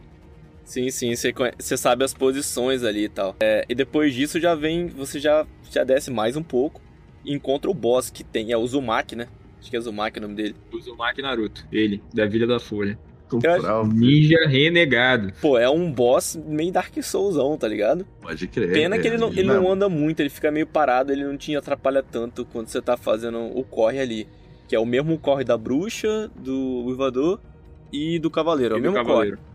[0.68, 3.34] Sim, sim, você, você sabe as posições ali e tal.
[3.40, 4.86] É, e depois disso já vem.
[4.88, 6.80] Você já, já desce mais um pouco.
[7.24, 8.52] E encontra o boss que tem.
[8.52, 9.28] É o Uzumaki, né?
[9.60, 10.54] Acho que é Uzumaki o nome dele.
[10.72, 12.98] O Uzumaki Naruto, ele, da Vila da Folha.
[13.42, 13.92] Eu acho-.
[13.92, 15.32] Ninja renegado.
[15.40, 18.06] Pô, é um boss meio Dark Soulsão, tá ligado?
[18.20, 18.72] Pode crer.
[18.72, 21.36] Pena é, que ele não, ele não anda muito, ele fica meio parado, ele não
[21.36, 24.28] te atrapalha tanto quando você tá fazendo o corre ali.
[24.66, 27.40] Que é o mesmo corre da bruxa, do uivador
[27.92, 28.74] e do cavaleiro.
[28.74, 29.36] É o do mesmo Cavaleiro.
[29.38, 29.48] corre.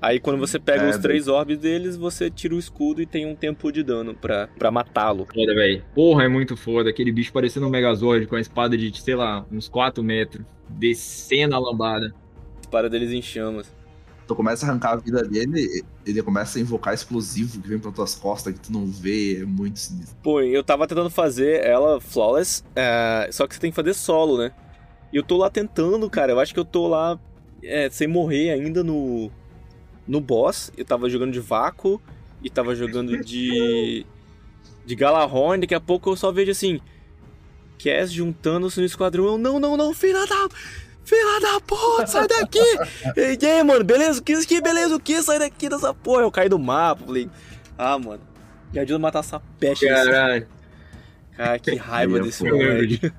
[0.00, 3.26] Aí quando você pega É, os três orbes deles, você tira o escudo e tem
[3.26, 5.26] um tempo de dano pra, pra matá-lo.
[5.32, 5.82] Foda, velho.
[5.94, 6.90] Porra, é muito foda.
[6.90, 10.44] Aquele bicho parecendo um Megazord com a espada de, sei lá, uns 4 metros.
[10.68, 12.14] Descendo a lambada.
[12.70, 13.74] Para deles em chamas.
[14.26, 17.92] Tu começa a arrancar a vida dele, ele começa a invocar explosivo que vem pra
[17.92, 20.16] tuas costas que tu não vê, é muito sinistro.
[20.20, 24.36] Pô, eu tava tentando fazer ela flawless, é, só que você tem que fazer solo,
[24.36, 24.52] né?
[25.12, 26.32] E eu tô lá tentando, cara.
[26.32, 27.18] Eu acho que eu tô lá
[27.62, 29.30] é, sem morrer ainda no,
[30.06, 30.72] no boss.
[30.76, 32.00] Eu tava jogando de vácuo
[32.42, 34.06] e tava jogando de.
[34.84, 35.60] de Galahorn.
[35.60, 36.80] Daqui a pouco eu só vejo assim.
[37.82, 39.24] Cass juntando-se no esquadrão.
[39.24, 40.48] Eu, não, não, não, filha da.
[41.04, 42.58] Filha da puta, sai daqui!
[43.16, 44.18] Ei, e aí, mano, beleza?
[44.18, 44.96] O que, que beleza?
[44.96, 45.22] O que?
[45.22, 46.22] Sai daqui dessa porra.
[46.22, 47.04] Eu caí do mapa.
[47.06, 47.30] Falei,
[47.78, 48.22] ah, mano.
[48.72, 49.86] Me ajuda a matar essa peste.
[49.86, 50.48] Caralho.
[51.36, 53.12] Cara, que raiva desse moleque.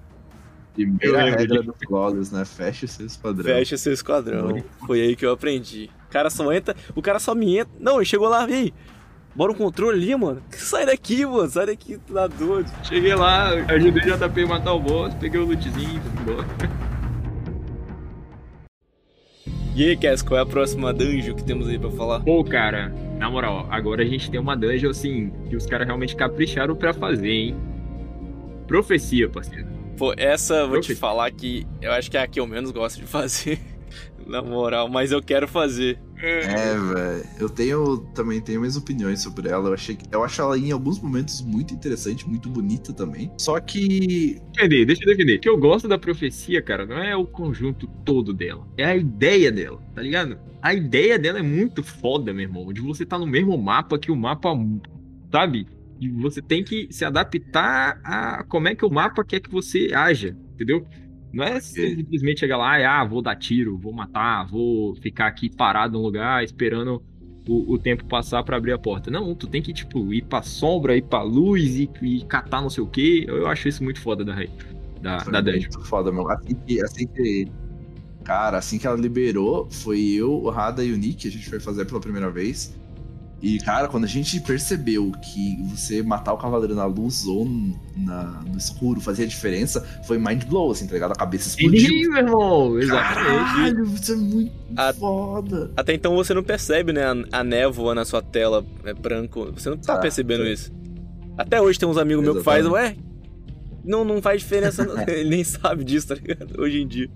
[0.73, 2.43] Primeira regra do Flawless, né?
[2.45, 3.43] Fecha seu esquadrão.
[3.45, 4.63] Fecha seu esquadrão.
[4.85, 5.89] Foi aí que eu aprendi.
[6.07, 6.75] O cara só entra.
[6.95, 7.73] O cara só me entra.
[7.79, 8.73] Não, ele chegou lá, vem.
[9.35, 10.41] Bora um controle ali, mano.
[10.49, 11.47] Sai daqui, mano.
[11.49, 12.71] Sai daqui, tu tá doido.
[12.83, 16.47] Cheguei lá, ajudei o JP a matar o boss, peguei o lootzinho e fui embora.
[19.75, 22.21] E aí, Cass, qual é a próxima dungeon que temos aí pra falar?
[22.21, 22.89] Pô, cara,
[23.19, 26.93] na moral, agora a gente tem uma dungeon assim, que os caras realmente capricharam pra
[26.95, 27.55] fazer, hein?
[28.65, 29.67] Profecia, parceiro.
[29.95, 30.95] Pô, essa eu vou te Ok.
[30.95, 33.59] falar que eu acho que é a que eu menos gosto de fazer.
[34.27, 35.99] Na moral, mas eu quero fazer.
[36.17, 37.23] É, velho.
[37.39, 39.69] Eu tenho também tenho minhas opiniões sobre ela.
[39.69, 43.31] Eu achei que eu acho ela em alguns momentos muito interessante, muito bonita também.
[43.37, 45.37] Só que Entender, deixa eu defender.
[45.37, 48.67] O que eu gosto da profecia, cara, não é o conjunto todo dela.
[48.77, 50.37] É a ideia dela, tá ligado?
[50.61, 52.73] A ideia dela é muito foda, meu irmão.
[52.73, 54.49] De você tá no mesmo mapa que o mapa,
[55.31, 55.67] sabe?
[55.99, 59.89] E você tem que se adaptar a como é que o mapa quer que você
[59.93, 60.85] haja, entendeu?
[61.33, 65.49] Não é simplesmente chegar lá e, ah, vou dar tiro, vou matar, vou ficar aqui
[65.49, 67.03] parado no lugar esperando
[67.47, 69.09] o, o tempo passar pra abrir a porta.
[69.09, 72.69] Não, tu tem que, tipo, ir pra sombra, ir pra luz e, e catar não
[72.69, 73.25] sei o quê.
[73.27, 74.35] Eu, acho isso muito foda da,
[75.01, 75.71] da, Foi da dungeon.
[75.71, 76.29] muito foda, meu.
[76.29, 77.51] Assim que, assim que.
[78.23, 81.59] Cara, assim que ela liberou, foi eu, o Rada e o Nick, a gente foi
[81.59, 82.76] fazer pela primeira vez.
[83.39, 87.47] E, cara, quando a gente percebeu que você matar o cavaleiro na luz ou
[87.95, 91.11] na, no escuro fazia diferença, foi mind blow, assim, tá ligado?
[91.11, 91.87] A cabeça explodiu.
[91.87, 93.23] Ih, meu irmão, exatamente.
[93.53, 95.71] Caralho, isso é muito A- foda.
[95.77, 97.03] Até então você não percebe, né?
[97.05, 99.51] A, a névoa na sua tela é branco.
[99.53, 100.51] Você não tá Ah, percebendo sim.
[100.53, 100.71] isso.
[101.37, 102.95] Até hoje tem uns amigos meus que faz, ué.
[103.85, 104.83] Não, não faz diferença.
[104.83, 104.97] não.
[105.07, 106.59] Ele nem sabe disso, tá ligado?
[106.59, 107.07] Hoje em dia.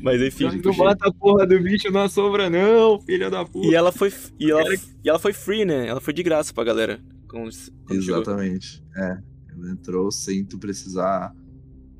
[0.00, 0.44] Mas enfim.
[0.64, 3.66] Não mata a porra do bicho na sombra, não, filha da puta.
[3.66, 4.12] E ela foi.
[4.38, 5.86] E ela, e ela foi free, né?
[5.86, 7.00] Ela foi de graça pra galera.
[7.28, 7.50] Quando,
[7.86, 8.22] quando chegou.
[8.22, 8.82] Exatamente.
[8.96, 9.18] É.
[9.52, 11.34] Ela entrou sem tu precisar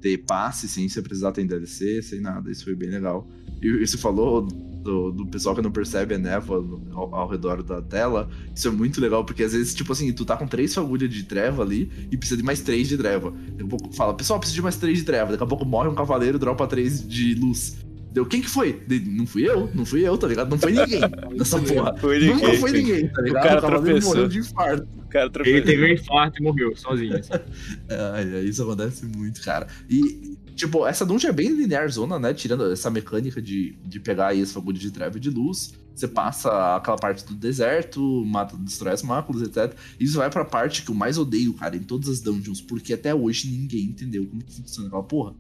[0.01, 2.51] ter passe sem você precisar ter DLC, sem nada.
[2.51, 3.29] Isso foi bem legal.
[3.61, 7.83] E você falou do, do pessoal que não percebe a névoa ao, ao, redor da
[7.83, 8.31] tela.
[8.55, 11.25] Isso é muito legal, porque às vezes, tipo assim, tu tá com três fagulhas de
[11.25, 13.33] treva ali e precisa de mais três de treva.
[13.33, 15.33] Daqui a pouco fala, pessoal, precisa de mais três de treva.
[15.33, 17.77] Daqui a pouco morre um cavaleiro, dropa três de luz.
[18.13, 18.83] Deu, quem que foi?
[19.07, 20.49] Não fui eu, não fui eu, tá ligado?
[20.49, 21.01] Não foi ninguém
[21.37, 21.97] nessa porra.
[21.97, 23.45] Foi ninguém, Nunca foi ninguém, tá ligado?
[23.45, 24.89] O cara cavaleiro morreu de infarto.
[24.97, 27.17] O cara Ele teve um infarto e morreu sozinho.
[27.17, 27.33] Assim.
[27.89, 29.67] é, isso acontece muito, cara.
[29.89, 32.33] E, tipo, essa dungeon é bem linear zona, né?
[32.33, 35.75] Tirando essa mecânica de, de pegar aí esse fagulho de treva e de luz.
[35.95, 39.77] Você passa aquela parte do deserto, mata, destrói as máculas, etc.
[39.99, 43.15] Isso vai pra parte que eu mais odeio, cara, em todas as dungeons, porque até
[43.15, 45.35] hoje ninguém entendeu como funciona aquela porra.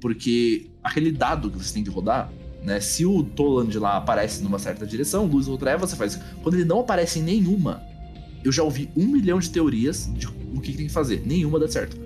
[0.00, 2.30] Porque aquele dado que você tem que rodar,
[2.62, 2.80] né?
[2.80, 6.18] Se o Toland lá aparece numa certa direção, luz ou treva, você faz.
[6.42, 7.82] Quando ele não aparece em nenhuma,
[8.44, 11.22] eu já ouvi um milhão de teorias de o que tem que fazer.
[11.26, 12.05] Nenhuma dá certo.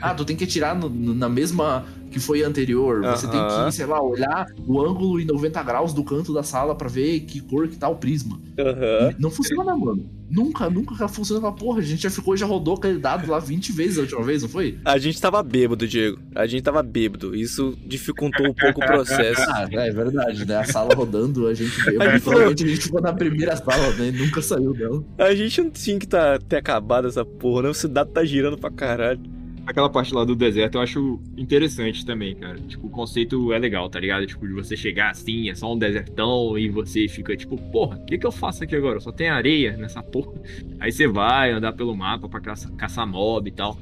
[0.00, 3.02] Ah, tu tem que atirar no, na mesma que foi anterior.
[3.02, 3.32] Você uh -huh.
[3.32, 6.88] tem que, sei lá, olhar o ângulo em 90 graus do canto da sala para
[6.88, 8.36] ver que cor que tá o prisma.
[8.36, 9.16] Uh -huh.
[9.18, 10.18] Não funciona, mano.
[10.30, 11.78] Nunca, nunca funcionou aquela porra.
[11.78, 14.48] A gente já ficou, já rodou aquele dado lá 20 vezes a última vez, não
[14.48, 14.78] foi?
[14.84, 16.18] A gente tava bêbado, Diego.
[16.34, 17.34] A gente tava bêbado.
[17.34, 19.40] Isso dificultou um pouco o processo.
[19.48, 20.56] ah, é verdade, né?
[20.56, 22.10] A sala rodando, a gente bêbado.
[22.10, 24.10] A gente, a gente ficou na primeira sala, né?
[24.10, 25.02] Nunca saiu dela.
[25.16, 27.68] A gente não tinha que tá, ter acabado essa porra, né?
[27.70, 29.37] O cidade tá girando pra caralho
[29.68, 32.58] aquela parte lá do deserto eu acho interessante também, cara.
[32.60, 34.26] Tipo, o conceito é legal, tá ligado?
[34.26, 38.04] Tipo, de você chegar assim, é só um desertão e você fica tipo, porra, o
[38.06, 38.98] que, que eu faço aqui agora?
[38.98, 40.32] Só tem areia nessa porra.
[40.80, 43.78] Aí você vai andar pelo mapa pra caça, caçar mob e tal.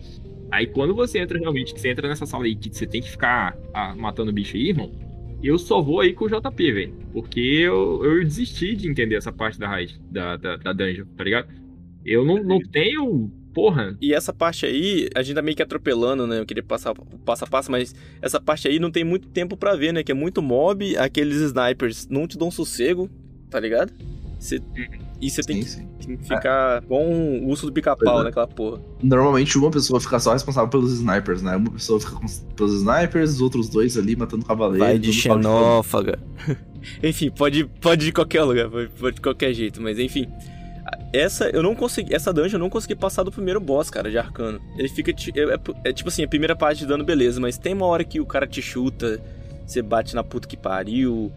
[0.50, 3.10] Aí quando você entra realmente, que você entra nessa sala aí que você tem que
[3.10, 4.92] ficar ah, matando bicho aí, irmão,
[5.42, 6.94] eu só vou aí com o JP, velho.
[7.12, 11.24] Porque eu, eu desisti de entender essa parte da raid, da, da, da dungeon, tá
[11.24, 11.48] ligado?
[12.04, 13.96] Eu não, não tenho porra.
[14.02, 16.40] E essa parte aí, a gente tá meio que atropelando, né?
[16.40, 16.92] Eu queria passar
[17.24, 20.02] passo a passo, mas essa parte aí não tem muito tempo para ver, né?
[20.02, 23.08] Que é muito mob, aqueles snipers não te dão sossego,
[23.48, 23.94] tá ligado?
[24.38, 24.60] Você...
[25.18, 26.86] E você tem, tem, que ficar é.
[26.86, 28.24] com o urso do pica-pau é.
[28.24, 28.82] naquela porra.
[29.02, 31.56] Normalmente uma pessoa fica só responsável pelos snipers, né?
[31.56, 34.84] Uma pessoa fica com, pelos snipers, os outros dois ali matando cavaleiro.
[34.84, 36.18] Vai de xenófaga.
[37.02, 40.28] enfim, pode, pode ir de qualquer lugar, pode, pode de qualquer jeito, mas enfim.
[41.12, 42.14] Essa eu não consegui.
[42.14, 44.60] Essa dungeon eu não consegui passar do primeiro boss, cara, de arcano.
[44.76, 45.10] Ele fica.
[45.10, 48.04] É, é, é, tipo assim, a primeira parte de dano, beleza, mas tem uma hora
[48.04, 49.20] que o cara te chuta,
[49.66, 51.32] você bate na puta que pariu.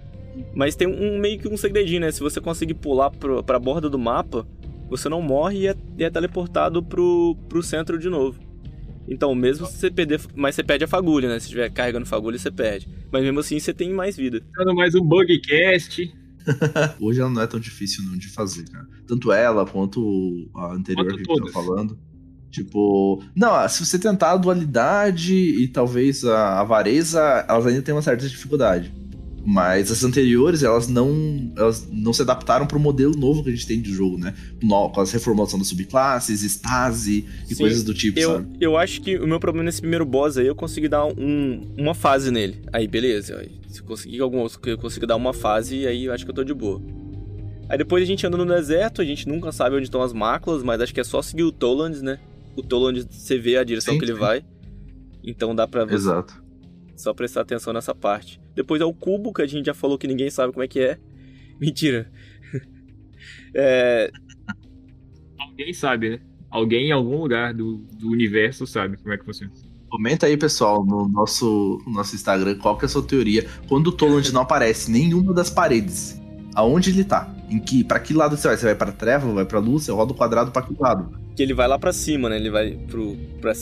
[0.54, 2.12] Mas tem um meio que um segredinho, né?
[2.12, 4.46] Se você conseguir pular pro, pra borda do mapa,
[4.90, 8.40] você não morre e é, e é teleportado pro, pro centro de novo.
[9.08, 10.22] Então, mesmo se você perder.
[10.36, 11.40] Mas você perde a fagulha, né?
[11.40, 12.88] Se estiver carregando fagulha, você perde.
[13.12, 14.42] Mas mesmo assim, você tem mais vida.
[14.56, 16.14] Dando mais um bugcast.
[17.00, 18.88] Hoje ela não é tão difícil não de fazer, cara.
[19.08, 21.98] Tanto ela quanto a anterior quanto que a gente tá falando.
[22.52, 28.02] Tipo, não, se você tentar a dualidade e talvez a avareza, elas ainda têm uma
[28.02, 28.92] certa dificuldade.
[29.46, 33.54] Mas as anteriores, elas não, elas não se adaptaram para o modelo novo que a
[33.54, 34.34] gente tem de jogo, né?
[34.62, 38.58] Com as reformulação das subclasses, estase e Sim, coisas do tipo, eu, sabe?
[38.60, 41.94] Eu acho que o meu problema nesse primeiro boss aí, eu consegui dar um, uma
[41.94, 42.62] fase nele.
[42.74, 43.44] Aí, beleza.
[43.70, 46.44] Se eu conseguir algum, eu consigo dar uma fase, aí eu acho que eu tô
[46.44, 46.82] de boa.
[47.70, 50.64] Aí depois a gente anda no deserto, a gente nunca sabe onde estão as máculas,
[50.64, 52.20] mas acho que é só seguir o Toland, né?
[52.56, 54.20] O Toland, você vê a direção sim, que ele sim.
[54.20, 54.44] vai.
[55.24, 55.84] Então dá pra...
[55.84, 56.44] Exato.
[56.98, 58.42] Só prestar atenção nessa parte.
[58.56, 60.80] Depois é o cubo, que a gente já falou que ninguém sabe como é que
[60.80, 60.98] é.
[61.62, 62.12] Mentira.
[63.54, 64.12] é...
[65.40, 66.20] Alguém sabe, né?
[66.50, 69.54] Alguém em algum lugar do, do universo sabe como é que funciona.
[69.90, 73.48] Comenta aí, pessoal, no nosso, no nosso Instagram, qual que é a sua teoria.
[73.68, 76.22] Quando o Toland não aparece em nenhuma das paredes,
[76.54, 77.34] aonde ele tá?
[77.50, 78.58] Em que, pra que lado você vai?
[78.58, 81.18] Você vai pra treva, vai pra luz, você roda o quadrado pra que lado?
[81.36, 82.36] Que ele vai lá pra cima, né?
[82.36, 83.54] Ele vai pro, pra,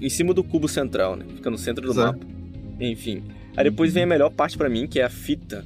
[0.00, 1.24] em cima do cubo central, né?
[1.36, 2.18] Fica no centro do Exato.
[2.18, 2.32] mapa.
[2.78, 3.22] Enfim.
[3.56, 5.64] Aí depois vem a melhor parte para mim, que é a fita.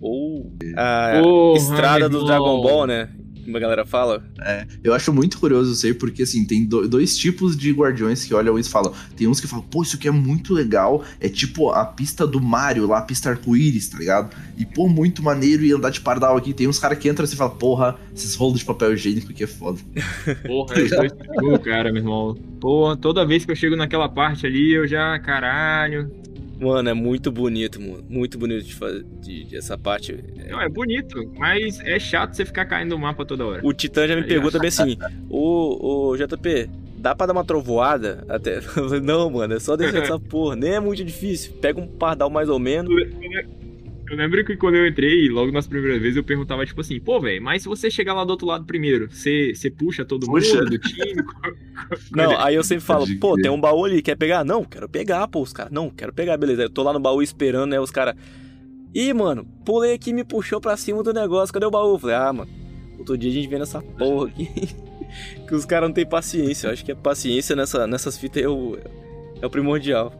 [0.00, 3.08] Ou a oh, estrada do Dragon Ball, né?
[3.44, 4.24] Como a galera fala.
[4.40, 8.34] É, eu acho muito curioso isso aí, porque assim, tem dois tipos de guardiões que
[8.34, 8.92] olham isso e falam.
[9.16, 11.04] Tem uns que falam, pô, isso aqui é muito legal.
[11.20, 14.34] É tipo a pista do Mario lá, a pista arco-íris, tá ligado?
[14.56, 16.52] E pô, muito maneiro e andar de pardal aqui.
[16.52, 19.44] Tem uns caras que entram assim e falam, porra, esses rolos de papel higiênico aqui
[19.44, 19.78] é foda.
[20.46, 21.12] Porra, é dois
[21.62, 22.34] cara, meu irmão.
[22.60, 26.10] Pô, toda vez que eu chego naquela parte ali, eu já, caralho,
[26.62, 28.04] Mano, é muito bonito, mano.
[28.08, 30.16] Muito bonito de fazer de, de essa parte.
[30.48, 33.60] Não, é bonito, mas é chato você ficar caindo no mapa toda hora.
[33.64, 34.96] O Titã já me pergunta bem assim:
[35.28, 38.24] o, o JP, dá pra dar uma trovoada?
[38.28, 38.60] Até.
[39.02, 40.54] Não, mano, é só descer essa porra.
[40.54, 41.52] Nem é muito difícil.
[41.60, 42.94] Pega um pardal mais ou menos.
[44.12, 47.18] Eu lembro que quando eu entrei, logo nas primeiras vezes, eu perguntava, tipo assim, pô,
[47.18, 50.58] velho, mas se você chegar lá do outro lado primeiro, você, você puxa todo Puxa.
[50.58, 51.14] mundo do time?
[52.12, 54.44] Não, aí eu sempre falo, pô, tem um baú ali, quer pegar?
[54.44, 56.64] Não, quero pegar, pô, os caras, não, quero pegar, beleza.
[56.64, 58.14] Eu tô lá no baú esperando, né, os caras,
[58.94, 61.94] ih, mano, pulei aqui e me puxou pra cima do negócio, cadê o baú?
[61.94, 62.50] Eu falei, ah, mano,
[62.98, 64.46] outro dia a gente vê nessa porra aqui,
[65.48, 68.48] que os caras não têm paciência, eu acho que a paciência nessa, nessas fitas é
[68.48, 68.76] o,
[69.40, 70.12] é o primordial.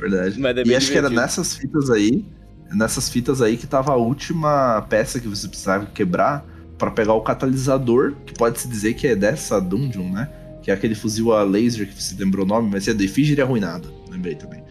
[0.00, 0.40] Verdade.
[0.40, 1.20] Mas é e acho que era divertido.
[1.20, 2.24] nessas fitas aí,
[2.72, 6.44] nessas fitas aí que tava a última peça que você precisava quebrar
[6.76, 10.28] pra pegar o catalisador, que pode se dizer que é dessa dungeon, né?
[10.62, 13.40] Que é aquele fuzil a laser que você lembrou o nome, mas é do Efígie
[13.40, 14.62] Arruinado, lembrei também.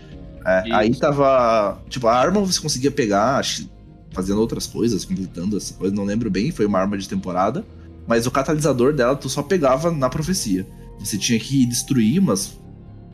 [0.45, 1.81] É, aí tava.
[1.89, 3.69] Tipo, a arma você conseguia pegar, acho,
[4.11, 7.65] fazendo outras coisas, completando essa coisa, não lembro bem, foi uma arma de temporada.
[8.07, 10.65] Mas o catalisador dela tu só pegava na profecia.
[10.99, 12.57] Você tinha que destruir umas,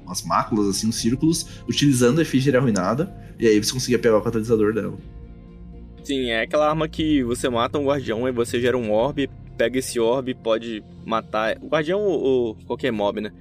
[0.05, 3.13] umas máculas, assim, uns círculos, utilizando a efígie arruinada.
[3.39, 4.97] E aí você conseguia pegar o catalisador dela.
[6.03, 9.79] Sim, é aquela arma que você mata um guardião e você gera um orbe, pega
[9.79, 13.31] esse orbe e pode matar o guardião ou, ou qualquer mob, né?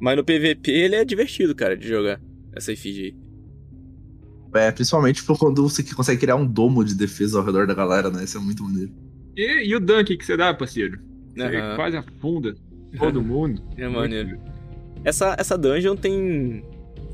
[0.00, 2.20] Mas no PVP ele é divertido, cara, de jogar
[2.54, 3.22] essa efígie aí.
[4.54, 8.10] É, principalmente por quando você consegue criar um domo de defesa ao redor da galera,
[8.10, 8.24] né?
[8.24, 8.92] Isso é muito maneiro.
[9.36, 11.00] E, e o dunk que você dá, parceiro?
[11.34, 11.76] Você Aham.
[11.76, 12.54] quase afunda
[12.98, 13.62] todo mundo.
[13.76, 14.38] É maneiro.
[15.04, 16.62] Essa, essa dungeon tem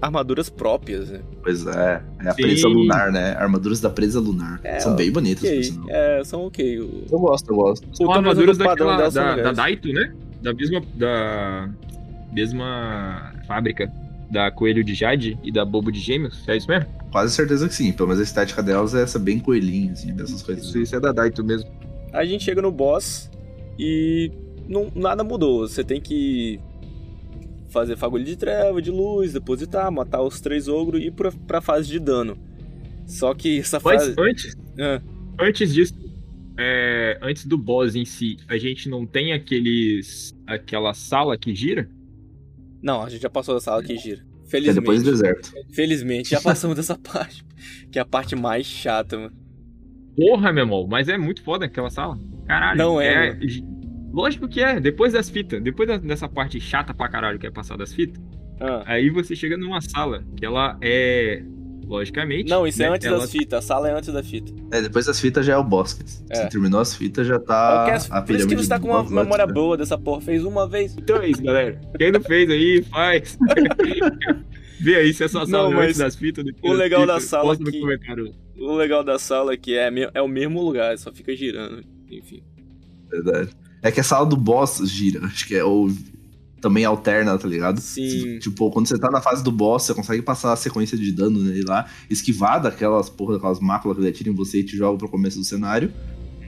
[0.01, 1.21] armaduras próprias, né?
[1.43, 2.43] Pois é, é a Sim.
[2.43, 3.33] presa lunar, né?
[3.37, 4.61] Armaduras da presa lunar.
[4.63, 5.87] É, São bem bonitas, por Ok, sinal.
[5.91, 6.81] é, são ok.
[6.81, 7.97] O, Eu gosto, eu gosto.
[7.97, 9.57] São o armaduras daquela, da, da legais.
[9.57, 10.13] Daito, né?
[10.43, 11.69] Da mesma, da
[12.33, 13.91] mesma fábrica
[14.31, 16.47] da Coelho de Jade e da Bobo de Gêmeos.
[16.47, 16.87] É isso mesmo?
[17.11, 17.91] Quase certeza que sim.
[17.93, 20.65] Pelo menos a estética delas é essa bem coelhinha, assim, dessas coisas.
[20.67, 21.69] Isso, isso é da Daito mesmo.
[22.13, 23.31] A gente chega no boss
[23.79, 24.31] e
[24.69, 25.67] não, nada mudou.
[25.67, 26.61] Você tem que
[27.69, 31.61] fazer fagulha de treva, de luz, depositar, matar os três ogros e ir pra, pra
[31.61, 32.37] fase de dano.
[33.07, 34.15] Só que essa Mas fase.
[34.19, 35.01] antes, Ah,
[35.41, 35.95] antes disso,
[36.59, 40.35] é, antes do boss em si, a gente não tem aqueles.
[40.47, 41.89] aquela sala que gira?
[42.83, 44.23] não, a gente já passou da sala que gira.
[44.51, 45.03] Que é depois Felizmente.
[45.05, 45.53] do deserto.
[45.75, 47.45] Felizmente, já passamos dessa parte.
[47.93, 49.37] Que é a parte mais chata, mano.
[50.17, 52.19] Porra, meu irmão, mas é muito foda aquela sala.
[52.47, 52.79] Caralho.
[52.79, 53.39] Não é,
[54.19, 57.51] Lógico que é, depois das fitas, depois da- dessa parte chata pra caralho que é
[57.53, 58.21] passar das fitas,
[58.61, 58.83] Ah.
[58.85, 61.43] aí você chega numa sala que ela é.
[61.87, 62.51] Logicamente.
[62.51, 63.59] Não, isso é né, antes ela- das fitas.
[63.61, 64.53] A sala é antes da fita.
[64.73, 65.99] É, depois das fitas já é o boss.
[66.29, 66.35] É.
[66.43, 69.03] Você terminou as fitas, já tá Ok, a Por isso que você tá com uma
[69.05, 69.55] memória cima.
[69.55, 70.21] boa dessa porra.
[70.21, 70.95] Fez uma vez.
[70.99, 71.81] Então é isso, galera.
[71.97, 73.39] Quem não fez aí, faz.
[74.81, 76.45] Vê aí se essa sala Não, é mas antes das fitas.
[76.45, 78.35] depois o das legal da fitas, sala posta é que- comentário.
[78.59, 81.83] O legal da sala é que é, é o mesmo lugar, só fica girando.
[82.11, 82.43] Enfim.
[83.11, 83.49] Verdade.
[83.83, 85.65] É que a sala do boss gira, acho que é.
[85.65, 85.91] Ou
[86.61, 87.81] também alterna, tá ligado?
[87.81, 88.39] Sim.
[88.41, 91.39] Tipo, quando você tá na fase do boss, você consegue passar a sequência de dano
[91.39, 94.99] nele lá, esquivar daquelas porra, daquelas máculas que ele atira em você e te joga
[94.99, 95.93] pro começo do cenário.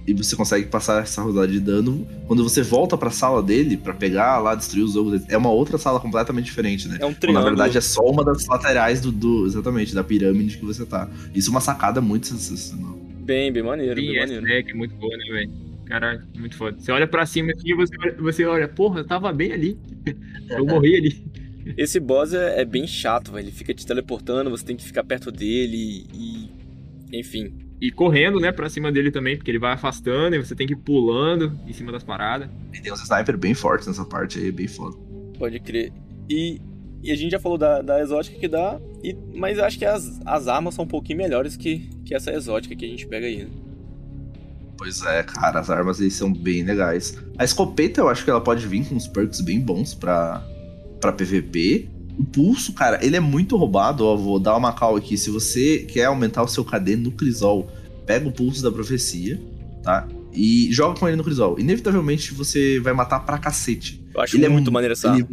[0.06, 2.04] E você consegue passar essa rodada de dano.
[2.26, 5.78] Quando você volta pra sala dele, pra pegar lá, destruir os ogros, é uma outra
[5.78, 6.96] sala completamente diferente, né?
[7.00, 7.44] É um triângulo.
[7.44, 11.08] na verdade, é só uma das laterais do, do- Exatamente, da pirâmide que você tá.
[11.32, 12.98] Isso é uma sacada muito sensacional.
[13.20, 14.48] Bem, bem maneiro, Sim, bem maneiro.
[14.48, 15.69] é que é muito boa, né, velho?
[15.91, 16.78] Caralho, muito foda.
[16.78, 19.76] Você olha pra cima assim e você, você olha, porra, eu tava bem ali.
[20.49, 21.24] Eu morri ali.
[21.76, 23.45] Esse boss é, é bem chato, velho.
[23.45, 26.49] Ele fica te teleportando, você tem que ficar perto dele e.
[27.12, 27.53] Enfim.
[27.80, 30.74] E correndo, né, pra cima dele também, porque ele vai afastando e você tem que
[30.74, 32.49] ir pulando em cima das paradas.
[32.72, 34.97] E tem uns sniper bem fortes nessa parte aí, bem foda.
[35.38, 35.93] Pode crer.
[36.28, 36.61] E,
[37.03, 39.84] e a gente já falou da, da exótica que dá, e, mas eu acho que
[39.84, 43.26] as, as armas são um pouquinho melhores que, que essa exótica que a gente pega
[43.26, 43.45] aí.
[43.45, 43.51] Né?
[44.80, 47.14] Pois é, cara, as armas aí são bem legais.
[47.36, 50.42] A escopeta eu acho que ela pode vir com uns perks bem bons pra,
[50.98, 51.86] pra PVP.
[52.18, 54.06] O pulso, cara, ele é muito roubado.
[54.06, 55.18] Ó, vou dar uma call aqui.
[55.18, 57.70] Se você quer aumentar o seu KD no Crisol,
[58.06, 59.38] pega o pulso da profecia,
[59.82, 60.08] tá?
[60.32, 61.60] E joga com ele no Crisol.
[61.60, 64.02] Inevitavelmente você vai matar pra cacete.
[64.14, 65.26] Eu acho Ele é muito mu- maneiro essa Ele-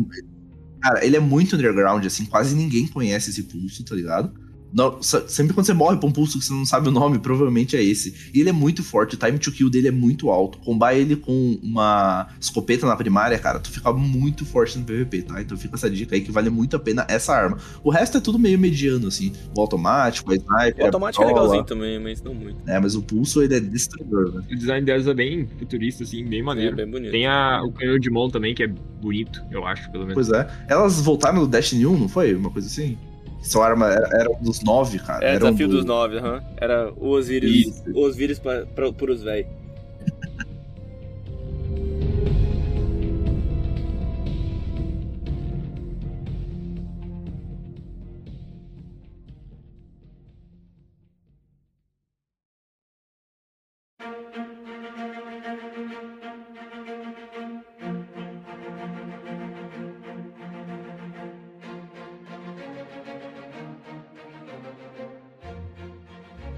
[0.81, 4.29] cara, ele é muito underground, assim, quase ninguém conhece esse pulso, tá ligado?
[4.73, 7.75] Não, sempre quando você morre pra um pulso que você não sabe o nome, provavelmente
[7.75, 8.31] é esse.
[8.33, 10.57] E ele é muito forte, o time to kill dele é muito alto.
[10.59, 15.41] Combar ele com uma escopeta na primária, cara, tu fica muito forte no PVP, tá?
[15.41, 17.57] Então fica essa dica aí que vale muito a pena essa arma.
[17.83, 19.31] O resto é tudo meio mediano, assim.
[19.55, 22.63] O automático, a sniper, O automático é legalzinho também, mas não muito.
[22.65, 22.79] né?
[22.79, 24.43] Mas o pulso, ele é destruidor, né?
[24.51, 26.75] O design delas é bem futurista, assim, bem É maneiro.
[26.75, 27.11] bem bonito.
[27.11, 30.27] Tem a, o canhão de mão também, que é bonito, eu acho, pelo menos.
[30.27, 30.47] Pois é.
[30.67, 32.35] Elas voltaram no Destiny 1, não foi?
[32.35, 32.97] Uma coisa assim?
[33.41, 35.23] Sua arma era, era um dos nove, cara.
[35.25, 36.43] É, Era um desafio do- dos nove, aham.
[36.57, 37.83] Era o Osiris, Isso.
[37.93, 39.47] o Osiris pra, pra, pros velhos.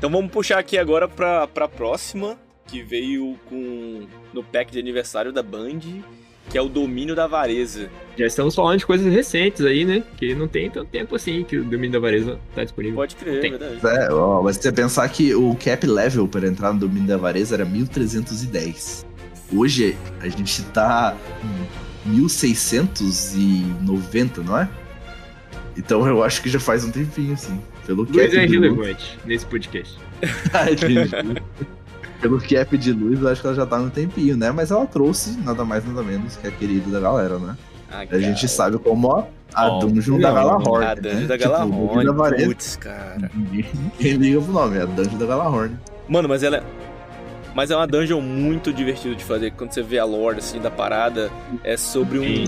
[0.09, 2.35] Então vamos puxar aqui agora pra, pra próxima,
[2.65, 5.81] que veio com no pack de aniversário da Band,
[6.49, 7.91] que é o Domínio da Avareza.
[8.17, 10.03] Já estamos falando de coisas recentes aí, né?
[10.17, 12.95] Que não tem tanto tempo assim que o Domínio da Avareza tá disponível.
[12.95, 13.53] Pode crer, Tem.
[13.53, 14.01] é verdade.
[14.01, 17.53] É, ó, mas você pensar que o cap level para entrar no domínio da avareza
[17.53, 19.05] era 1310.
[19.53, 21.15] Hoje a gente tá
[22.07, 24.67] em 1690, não é?
[25.77, 27.61] Então eu acho que já faz um tempinho, assim.
[27.89, 28.69] Pelo cap Luiz é de luz.
[28.77, 29.97] relevante nesse podcast.
[30.53, 31.09] Ah, entendi.
[32.21, 34.51] Pelo cap de luz, eu acho que ela já tá no tempinho, né?
[34.51, 37.57] Mas ela trouxe nada mais nada menos que a querida da galera, né?
[37.91, 39.25] Ah, A gente sabe como a,
[39.55, 40.85] a Ó, dungeon da Galahorn.
[40.85, 41.25] A Dungeon né?
[41.25, 42.09] da Tipo, Galahorn.
[42.09, 42.45] Avareza.
[42.45, 43.31] Putz, cara.
[43.33, 43.65] Ninguém,
[43.97, 45.75] ninguém liga pro nome, é a Dungeon da Galahorn.
[46.07, 46.63] Mano, mas ela é.
[47.55, 49.51] Mas é uma dungeon muito divertida de fazer.
[49.53, 51.31] Quando você vê a lore assim da parada,
[51.63, 52.43] é sobre um,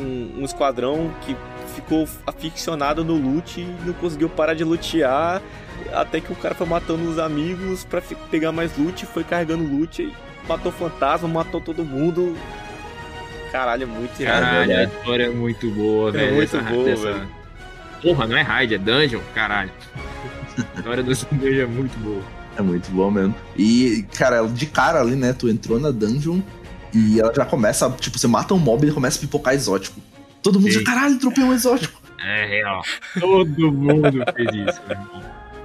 [0.00, 1.36] um, um esquadrão que
[1.72, 5.40] ficou aficionado no loot e não conseguiu parar de lutear.
[5.92, 9.64] Até que o cara foi matando os amigos pra fi- pegar mais loot, foi carregando
[9.64, 10.12] loot e
[10.48, 12.36] matou fantasma, matou todo mundo.
[13.50, 14.40] Caralho, é muito irado.
[14.40, 14.92] Caralho, a verdade.
[14.98, 16.34] história é muito boa, É velho.
[16.36, 17.28] muito Essa- boa, dessa- velho.
[18.00, 19.20] Porra, não é raid, é dungeon?
[19.34, 19.70] Caralho.
[20.74, 22.22] A história dessa dungeon é muito boa.
[22.56, 23.34] É muito bom mesmo.
[23.56, 25.32] E, cara, de cara ali, né?
[25.32, 26.40] Tu entrou na dungeon
[26.94, 30.00] e ela já começa, tipo, você mata um mob e ele começa a pipocar exótico.
[30.42, 30.80] Todo mundo Sim.
[30.80, 32.00] já, caralho, tropei um exótico.
[32.24, 32.82] É real.
[33.18, 34.80] Todo mundo fez isso.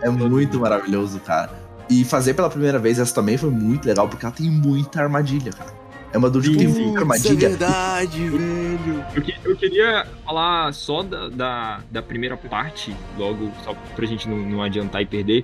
[0.01, 1.51] É muito maravilhoso, cara.
[1.89, 5.51] E fazer pela primeira vez essa também foi muito legal, porque ela tem muita armadilha,
[5.51, 5.71] cara.
[6.13, 7.49] É uma dungeon que tem muita armadilha.
[7.49, 9.05] verdade, velho.
[9.15, 14.27] Eu, que- eu queria falar só da, da, da primeira parte, logo, só pra gente
[14.27, 15.43] não, não adiantar e perder.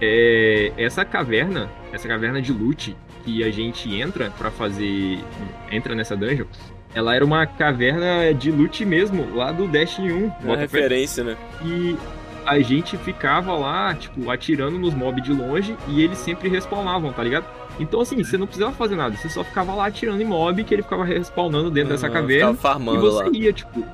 [0.00, 5.20] É, essa caverna, essa caverna de loot que a gente entra pra fazer.
[5.70, 6.46] Entra nessa dungeon,
[6.94, 10.24] ela era uma caverna de loot mesmo, lá do Destiny 1.
[10.44, 10.60] Uma fé.
[10.60, 11.36] referência, né?
[11.64, 11.96] E
[12.44, 17.22] a gente ficava lá, tipo, atirando nos mobs de longe e eles sempre respawnavam, tá
[17.22, 17.44] ligado?
[17.80, 20.74] Então, assim, você não precisava fazer nada, você só ficava lá atirando em mob que
[20.74, 22.54] ele ficava respawnando dentro dessa Ah, caverna.
[22.54, 23.30] Ficava E farmando você lá.
[23.32, 23.84] ia, tipo.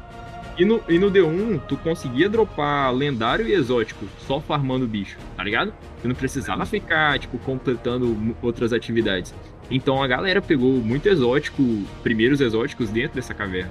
[0.59, 5.45] E no, e no D1, tu conseguia dropar lendário e exótico só farmando bicho, tá
[5.45, 5.73] ligado?
[6.03, 9.33] Tu não precisava ficar, tipo, completando outras atividades.
[9.71, 11.63] Então a galera pegou muito exótico,
[12.03, 13.71] primeiros exóticos dentro dessa caverna.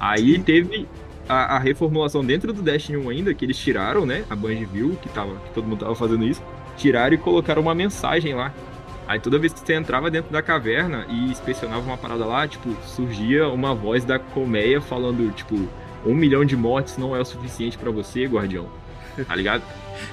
[0.00, 0.88] Aí teve
[1.28, 4.24] a, a reformulação dentro do Destiny 1 ainda, que eles tiraram, né?
[4.30, 6.42] A Bungie viu que, tava, que todo mundo tava fazendo isso.
[6.76, 8.54] Tiraram e colocaram uma mensagem lá.
[9.06, 12.76] Aí toda vez que você entrava dentro da caverna e inspecionava uma parada lá, tipo,
[12.84, 15.68] surgia uma voz da colmeia falando, tipo,
[16.04, 18.68] um milhão de mortes não é o suficiente pra você, guardião.
[19.26, 19.62] Tá ligado?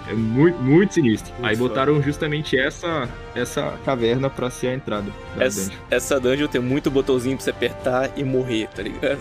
[0.07, 1.33] É muito, muito sinistro.
[1.33, 1.69] Muito Aí foda.
[1.69, 5.75] botaram justamente essa, essa caverna pra ser a entrada da Essa, dungeon.
[5.91, 9.19] essa dungeon tem muito botãozinho pra você apertar e morrer, tá ligado?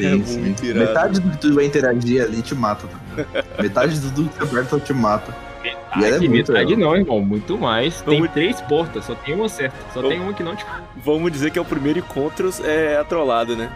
[0.00, 0.86] É muito irado.
[0.86, 2.86] Metade do que tu vai interagir ali te mata.
[2.86, 3.62] Tá?
[3.62, 5.34] Metade de tudo que você aperta te mata.
[5.62, 5.76] E ela
[6.06, 7.20] é Metade, muito metade não, irmão.
[7.20, 8.00] Muito mais.
[8.00, 9.76] Tem Vamos- três portas, só tem uma certa.
[9.92, 10.64] Só Vamos- tem uma que não te.
[11.04, 13.70] Vamos dizer que é o primeiro encontro é a trollada, né?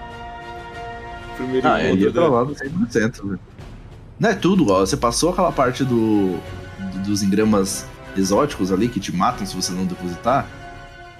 [1.37, 2.07] Primeiro Ah, ele é encontro.
[2.07, 2.13] né?
[2.13, 3.27] trollado 100%.
[3.27, 3.41] velho.
[4.19, 4.81] Não é tudo, ó.
[4.81, 6.39] Você passou aquela parte do,
[6.79, 7.85] do- dos engramas
[8.17, 10.47] exóticos ali que te matam se você não depositar.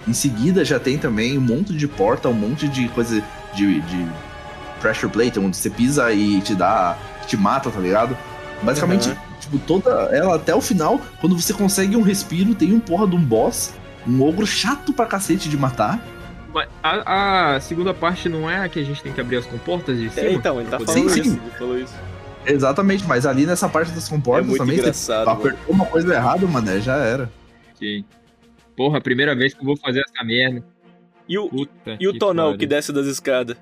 [0.07, 3.23] Em seguida já tem também um monte de porta, um monte de coisa
[3.55, 4.07] de, de
[4.81, 6.97] pressure plate, onde você pisa e te dá.
[7.27, 8.17] te mata, tá ligado?
[8.63, 9.17] Basicamente, Uhum.
[9.41, 13.17] tipo, toda ela até o final, quando você consegue um respiro, tem um porra de
[13.17, 13.73] um boss,
[14.07, 15.99] um ogro chato pra cacete de matar.
[16.53, 19.47] Mas A, a segunda parte não é a que a gente tem que abrir as
[19.47, 20.27] comportas de cima?
[20.29, 21.31] É, então, ele tá falando Sim, isso.
[21.31, 21.41] sim.
[21.43, 21.95] Ele falou isso.
[22.47, 25.27] Exatamente, mas ali nessa parte das É comportas muito também, engraçado.
[25.27, 25.39] mano.
[25.41, 27.31] apertou uma coisa errada, mano, já era.
[27.75, 28.05] Ok.
[28.77, 30.65] Porra, a primeira vez que eu vou fazer essa merda.
[31.29, 32.59] E o, Puta e o tonal pariu.
[32.59, 33.57] que desce das escadas?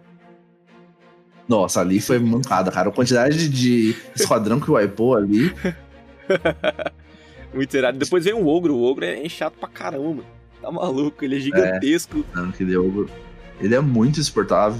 [1.49, 2.89] Nossa, ali foi mancada, cara.
[2.89, 5.53] A quantidade de esquadrão que wipou ali.
[7.55, 7.99] Muito irado.
[7.99, 8.75] Depois vem o ogro.
[8.75, 10.25] O ogro é chato pra caramba, mano.
[10.61, 12.25] Tá maluco, ele é ogro.
[12.35, 13.11] Não, aquele ogro.
[13.61, 14.21] Ele é muito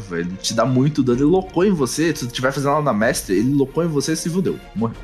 [0.09, 0.27] velho.
[0.29, 1.19] Ele te dá muito dano.
[1.19, 2.15] Ele locou em você.
[2.15, 4.59] Se tu estiver fazendo ela na mestre, ele locou em você e se fudeu.
[4.75, 4.97] Morreu.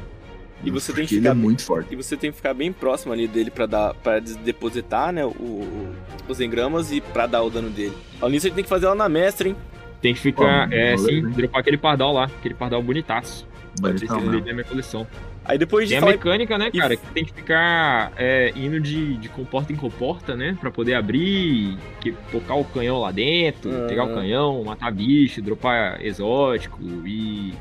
[0.65, 1.93] E você tem que Porque ele ficar é muito forte.
[1.93, 5.29] E você tem que ficar bem próximo ali dele pra dar para depositar, né, o,
[5.29, 5.95] o-
[6.29, 7.97] os engramas e pra dar o dano dele.
[8.21, 9.57] Além disso, a gente tem que fazer ela na mestre, hein?
[10.03, 12.25] Tem que ficar, Pô, é, sim, dropar aquele pardal lá.
[12.25, 13.47] Aquele pardal bonitaço.
[13.81, 14.41] Mesmo.
[14.41, 15.07] da minha coleção.
[15.45, 16.13] Aí depois de Tem a falar...
[16.13, 16.97] mecânica, né, cara?
[16.97, 20.57] Que tem que ficar é, indo de, de comporta em comporta, né?
[20.61, 23.87] Pra poder abrir, que, focar o canhão lá dentro, Ah.
[23.89, 27.55] pegar o canhão, matar bicho, dropar exótico e.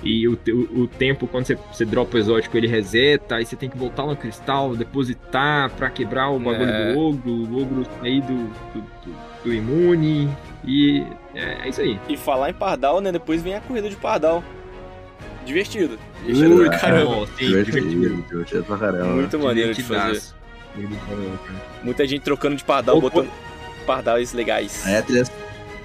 [0.00, 3.56] E o, o, o tempo, quando você, você dropa o exótico, ele reseta, aí você
[3.56, 6.92] tem que voltar no cristal, depositar pra quebrar o bagulho É.
[6.92, 10.28] do ogro, o ogro sair do, do, do- do imune.
[10.64, 11.02] E
[11.34, 11.98] é, é isso aí.
[12.08, 14.42] E falar em pardal, né, depois vem a corrida de pardal.
[15.48, 15.98] Divertido.
[16.24, 17.04] Divertido Uh, pra caramba.
[17.14, 18.22] Bom, sim, Divertido, divertido.
[18.28, 19.06] divertido pra caramba.
[19.06, 20.22] Muito maneiro de fazer.
[21.82, 23.28] Muita gente trocando de pardal, Ô, botando
[23.86, 24.86] pardais legais.
[24.86, 25.24] Aí a trilha,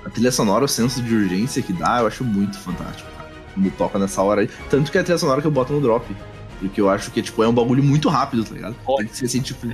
[0.05, 3.30] a trilha sonora, o senso de urgência que dá, eu acho muito fantástico, cara.
[3.53, 4.49] Quando toca nessa hora aí.
[4.70, 6.05] Tanto que é a trilha sonora que eu boto no drop.
[6.59, 8.76] Porque eu acho que, tipo, é um bagulho muito rápido, tá ligado?
[8.86, 8.97] Ó.
[8.97, 9.68] Tem que ser assim, tipo.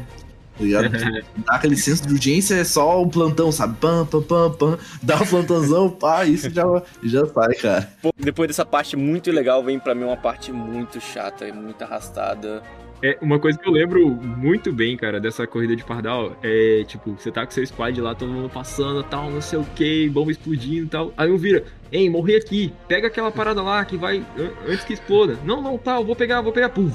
[0.60, 0.92] Tá ligado?
[1.48, 3.78] Dá aquele senso de urgência, é só o plantão, sabe?
[3.80, 4.78] Pam, pam, pam, pam.
[5.02, 6.64] Dá o plantãozão, pá, isso já,
[7.04, 7.90] já sai, cara.
[8.02, 12.62] Pô, depois dessa parte muito legal, vem pra mim uma parte muito chata, muito arrastada.
[13.02, 17.12] É, uma coisa que eu lembro muito bem, cara, dessa corrida de pardal é, tipo,
[17.18, 20.32] você tá com seu squad lá, todo mundo passando, tal, não sei o que, bomba
[20.32, 21.14] explodindo e tal.
[21.16, 24.92] Aí um vira, ei, morri aqui, pega aquela parada lá que vai an- antes que
[24.92, 25.38] exploda.
[25.46, 26.94] Não, não, tá, eu vou pegar, vou pegar, puf.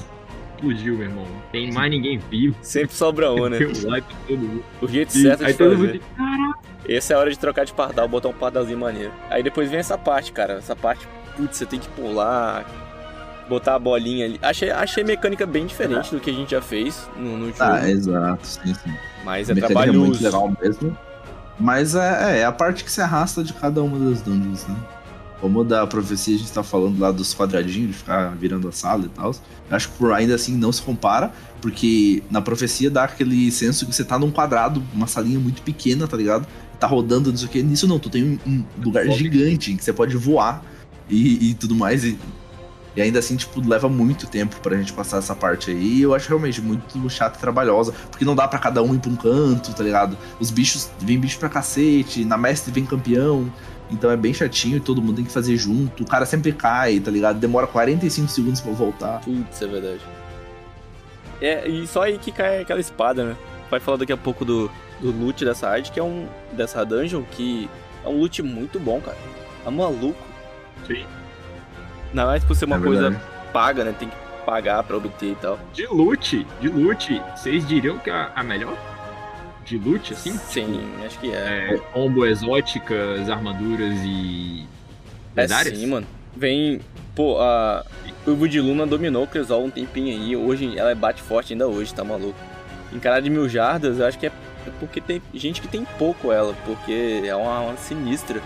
[0.55, 1.25] Explodiu, meu irmão.
[1.51, 2.55] Tem mais ninguém vivo.
[2.61, 3.57] Sempre sobra um, né?
[3.59, 4.63] Deu like pra todo mundo.
[4.81, 5.87] O jeito E certo aí de todo fazer.
[5.93, 6.59] mundo caraca.
[6.87, 9.11] Essa é a hora de trocar de pardal, botar um pardalzinho maneiro.
[9.29, 10.53] Aí depois vem essa parte, cara.
[10.53, 12.63] Essa parte, putz, você tem que pular,
[13.49, 14.39] botar a bolinha ali.
[14.41, 17.55] Achei, achei a mecânica bem diferente do que a gente já fez no, no jogo.
[17.59, 18.93] Ah, exato, sim, sim.
[19.23, 20.23] mas A é mecânica é muito trabalhoso.
[20.23, 20.97] legal mesmo.
[21.59, 24.75] Mas é, é, é a parte que se arrasta de cada uma das dungeons, né?
[25.41, 29.05] Como da profecia a gente tá falando lá dos quadradinhos, de ficar virando a sala
[29.05, 29.35] e tal.
[29.69, 31.31] Acho que por ainda assim não se compara,
[31.61, 36.07] porque na profecia dá aquele senso que você tá num quadrado, uma salinha muito pequena,
[36.07, 36.47] tá ligado?
[36.79, 37.63] Tá rodando, não sei o que.
[37.63, 40.63] Nisso não, tu tem um, um lugar gigante em que você pode voar
[41.09, 42.03] e, e tudo mais.
[42.03, 42.17] E,
[42.95, 45.97] e ainda assim, tipo, leva muito tempo pra gente passar essa parte aí.
[45.97, 47.93] E eu acho realmente muito chata e trabalhosa.
[48.09, 50.17] Porque não dá pra cada um ir pra um canto, tá ligado?
[50.39, 53.51] Os bichos, vem bicho pra cacete, na mestre vem campeão.
[53.91, 56.03] Então é bem chatinho e todo mundo tem que fazer junto.
[56.03, 57.39] O cara sempre cai, tá ligado?
[57.39, 59.21] Demora 45 segundos pra voltar.
[59.21, 60.01] Putz, é verdade.
[61.41, 63.35] É, e só aí que cai aquela espada, né?
[63.69, 66.27] Vai falar daqui a pouco do, do loot dessa raid, que é um.
[66.53, 67.69] dessa dungeon, que
[68.03, 69.17] é um loot muito bom, cara.
[69.65, 70.21] É maluco.
[70.87, 71.05] Sim.
[72.13, 73.21] Não é por ser uma É coisa
[73.51, 73.93] paga, né?
[73.97, 74.15] Tem que
[74.45, 75.59] pagar pra obter e tal.
[75.73, 78.77] De loot, de loot, vocês diriam que a, a melhor?
[79.65, 80.37] De loot, assim?
[80.37, 81.73] Sim, acho que é.
[81.73, 84.67] É, combo exóticas, armaduras e.
[85.35, 85.77] É lendárias?
[85.77, 86.07] sim, mano.
[86.35, 86.79] Vem.
[87.15, 87.83] Pô, a.
[88.27, 90.35] Uivo de Luna dominou o Cresol um tempinho aí.
[90.35, 92.37] Hoje ela bate forte ainda hoje, tá maluco.
[92.93, 94.31] Encarada de mil jardas, eu acho que é
[94.67, 98.41] é porque tem gente que tem pouco ela, porque é uma, uma sinistra.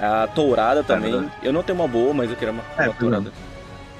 [0.00, 1.12] A tourada também.
[1.12, 1.32] verdade.
[1.42, 3.32] eu não tenho uma boa, mas eu quero uma, É, uma tourada.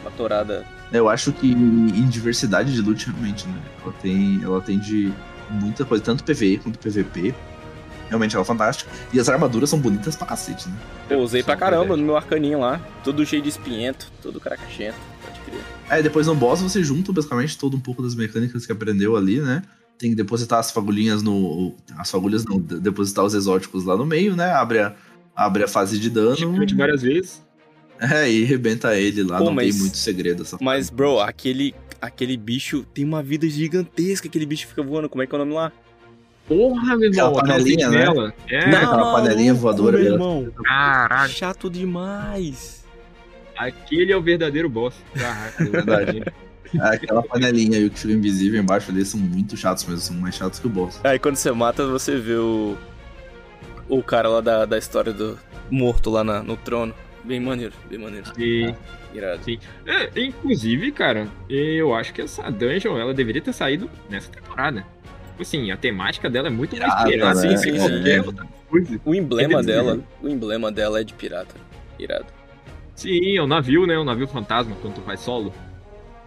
[0.02, 0.66] Uma tourada.
[0.92, 3.58] Eu acho que em diversidade de loot, realmente, né?
[3.82, 5.12] Ela tem, ela tem de
[5.50, 7.34] muita coisa, tanto PVE quanto PVP.
[8.08, 8.90] Realmente ela é fantástica.
[9.12, 10.76] E as armaduras são bonitas pra cacete, né?
[11.10, 12.00] Eu usei pra Só caramba verdade.
[12.02, 12.78] no meu arcaninho lá.
[13.02, 14.96] Tudo cheio de espinhento, todo caracachento.
[15.24, 15.60] Pode crer.
[15.88, 19.40] Aí depois no boss você junta basicamente todo um pouco das mecânicas que aprendeu ali,
[19.40, 19.62] né?
[19.98, 21.74] Tem que depositar as fagulhinhas no.
[21.96, 24.52] As fagulhas não, de- depositar os exóticos lá no meio, né?
[24.52, 24.94] Abre a,
[25.34, 26.36] abre a fase de dano.
[26.36, 27.42] Chiclete várias vezes.
[27.98, 31.72] É, e rebenta ele lá, Pô, não mas- tem muito segredo essa Mas, bro, aquele,
[32.06, 34.28] aquele bicho tem uma vida gigantesca.
[34.28, 35.08] Aquele bicho fica voando.
[35.08, 35.72] Como é que é o nome lá?
[36.46, 37.98] Porra, meu irmão, Aquela aquela panelinha, né?
[38.06, 38.34] sentinela.
[38.48, 38.78] É, Não.
[38.78, 40.52] aquela panelinha voadora meu irmão.
[40.64, 41.32] caralho.
[41.32, 42.84] Chato demais.
[43.56, 44.94] Aquele é o verdadeiro boss.
[45.14, 46.22] Caraca, É verdade.
[46.80, 50.34] Aquela panelinha e o que fica invisível embaixo ali são muito chatos mesmo, são mais
[50.34, 51.00] chatos que o boss.
[51.04, 52.76] Aí quando você mata, você vê o.
[53.88, 55.38] O cara lá da, da história do
[55.70, 56.92] morto lá na- no trono.
[57.24, 58.30] Bem maneiro, bem maneiro.
[58.38, 58.74] E,
[59.14, 59.40] Irado.
[59.86, 64.84] é, inclusive, cara, eu acho que essa dungeon ela deveria ter saído nessa temporada.
[65.30, 67.48] Tipo assim, a temática dela é muito mais Irada, pirata né?
[67.48, 68.38] do que Sim, sim,
[68.88, 69.00] sim.
[69.04, 69.98] O emblema Eles- dela.
[70.22, 71.54] O emblema dela é de pirata.
[71.98, 72.26] Irado.
[72.94, 73.96] Sim, é o navio, né?
[73.98, 75.52] O navio fantasma, quando tu faz solo.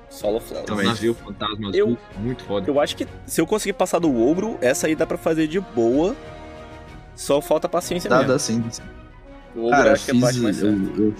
[0.10, 0.86] Solo É um Flawless.
[0.88, 2.70] navio fantasma Eu- azul, muito foda.
[2.70, 5.60] Eu acho que se eu conseguir passar do ogro, essa aí dá pra fazer de
[5.60, 6.16] boa.
[7.16, 8.32] Só falta paciência Dá, mesmo.
[8.34, 8.64] dá sim.
[9.58, 11.14] O Cara, acho que é parte mais Eu, eu-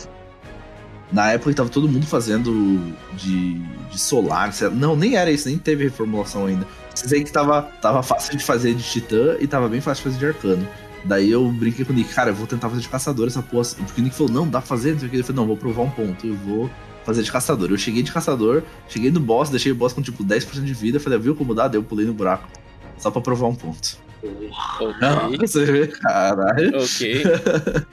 [1.12, 3.54] na época que tava todo mundo fazendo de,
[3.92, 4.52] de solar.
[4.74, 6.68] Não, nem era isso, nem teve reformulação ainda.
[6.94, 10.20] Sei que tava, tava fácil de fazer de titã e tava bem fácil de fazer
[10.20, 10.68] de arcano.
[11.06, 13.64] Daí eu brinquei com o Nick, cara, eu vou tentar fazer de caçador essa porra.
[13.86, 15.16] Porque o Nick falou, não, dá pra fazer, não sei o que.
[15.18, 16.70] Ele falou, não, vou provar um ponto, eu vou
[17.06, 17.70] fazer de caçador.
[17.72, 21.00] Eu cheguei de caçador, cheguei no boss, deixei o boss com tipo 10% de vida,
[21.00, 21.68] falei, viu como dá?
[21.70, 22.50] Daí eu pulei no buraco.
[22.98, 23.98] Só pra provar um ponto.
[24.24, 25.38] Ok.
[25.40, 26.78] Você vê, caralho.
[26.78, 27.24] ok.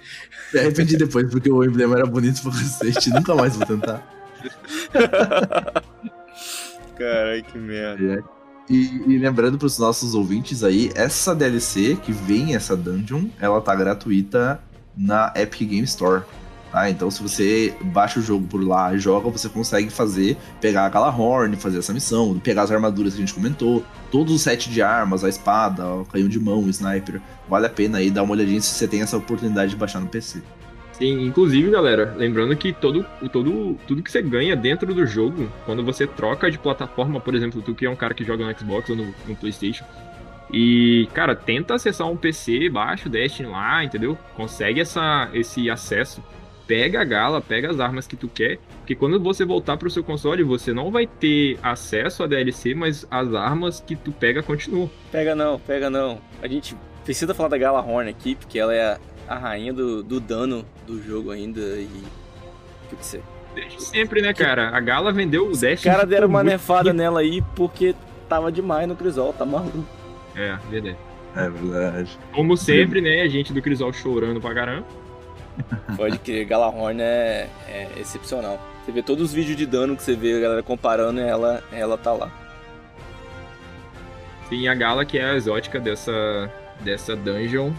[0.52, 3.10] Me arrependi depois, porque o emblema era bonito pra cacete.
[3.10, 4.06] Nunca mais vou tentar.
[6.96, 8.24] Caralho, que merda.
[8.70, 13.74] E, e lembrando pros nossos ouvintes aí, essa DLC que vem essa dungeon, ela tá
[13.74, 14.60] gratuita
[14.96, 16.22] na Epic Game Store.
[16.74, 16.90] Tá?
[16.90, 21.08] Então se você baixa o jogo por lá e joga, você consegue fazer, pegar aquela
[21.08, 24.82] horn, fazer essa missão, pegar as armaduras que a gente comentou, todos os sete de
[24.82, 27.20] armas, a espada, o canhão de mão, o sniper.
[27.48, 30.08] Vale a pena aí dar uma olhadinha se você tem essa oportunidade de baixar no
[30.08, 30.42] PC.
[30.90, 35.84] Sim, inclusive, galera, lembrando que todo, todo, tudo que você ganha dentro do jogo, quando
[35.84, 38.90] você troca de plataforma, por exemplo, tu que é um cara que joga no Xbox
[38.90, 39.84] ou no, no PlayStation,
[40.52, 44.18] e, cara, tenta acessar um PC baixo, Destiny lá, entendeu?
[44.34, 46.20] Consegue essa, esse acesso.
[46.66, 50.02] Pega a gala, pega as armas que tu quer, porque quando você voltar pro seu
[50.02, 54.90] console, você não vai ter acesso a DLC, mas as armas que tu pega continuam.
[55.12, 56.18] Pega não, pega não.
[56.42, 58.98] A gente precisa falar da Gala Horn aqui, porque ela é
[59.28, 61.88] a rainha do, do dano do jogo ainda e.
[62.90, 63.20] O que você.
[63.54, 64.70] Desde sempre, né, cara?
[64.74, 65.94] A Gala vendeu o Os Destiny.
[65.94, 67.94] caras deram uma nefada nela aí porque
[68.28, 69.84] tava demais no Crisol, tá maluco.
[70.34, 70.96] É, verdade.
[71.36, 72.18] É verdade.
[72.32, 74.86] Como sempre, né, a gente do Crisol chorando pra caramba.
[75.96, 78.58] Pode que Gala Horn é, é excepcional.
[78.84, 81.96] Você vê todos os vídeos de dano que você vê a galera comparando, ela, ela
[81.96, 82.30] tá lá.
[84.50, 86.50] Tem a Gala, que é a exótica dessa,
[86.80, 87.72] dessa dungeon.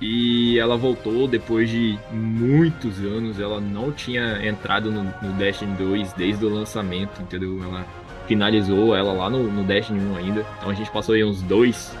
[0.00, 3.38] E ela voltou depois de muitos anos.
[3.38, 7.62] Ela não tinha entrado no, no Destiny 2 desde o lançamento, entendeu?
[7.62, 7.86] Ela
[8.26, 10.46] finalizou ela lá no, no Destiny 1 ainda.
[10.58, 11.94] Então a gente passou aí uns dois,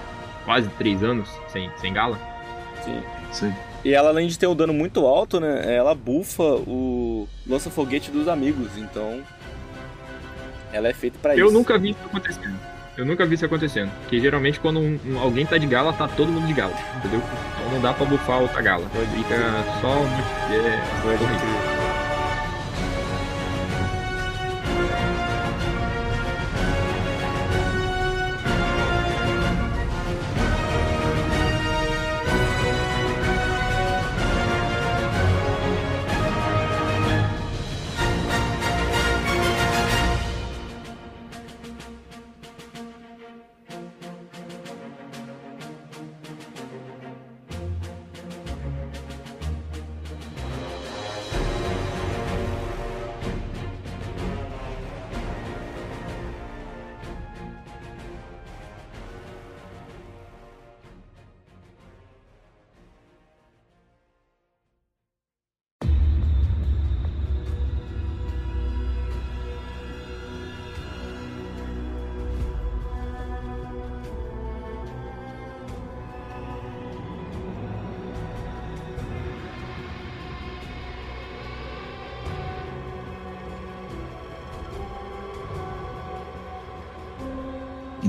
[0.44, 2.18] quase três anos sem, sem Gala.
[2.84, 3.02] Sim.
[3.32, 3.69] Sim.
[3.84, 5.74] E ela, além de ter um dano muito alto, né?
[5.74, 9.20] Ela bufa o lança-foguete dos amigos, então.
[10.72, 11.54] Ela é feita pra Eu isso.
[11.54, 12.56] nunca vi isso acontecendo.
[12.96, 13.90] Eu nunca vi isso acontecendo.
[14.02, 17.22] Porque geralmente quando um- um- alguém tá de gala, tá todo mundo de gala, entendeu?
[17.58, 18.84] Então não dá pra bufar outra gala.
[18.90, 19.36] Fica
[19.80, 19.94] só
[20.52, 20.80] é,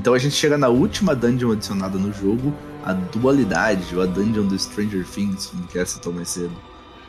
[0.01, 2.51] Então a gente chega na última dungeon adicionada no jogo,
[2.83, 6.51] a dualidade, ou a dungeon do Stranger Things, como que é citou mais cedo.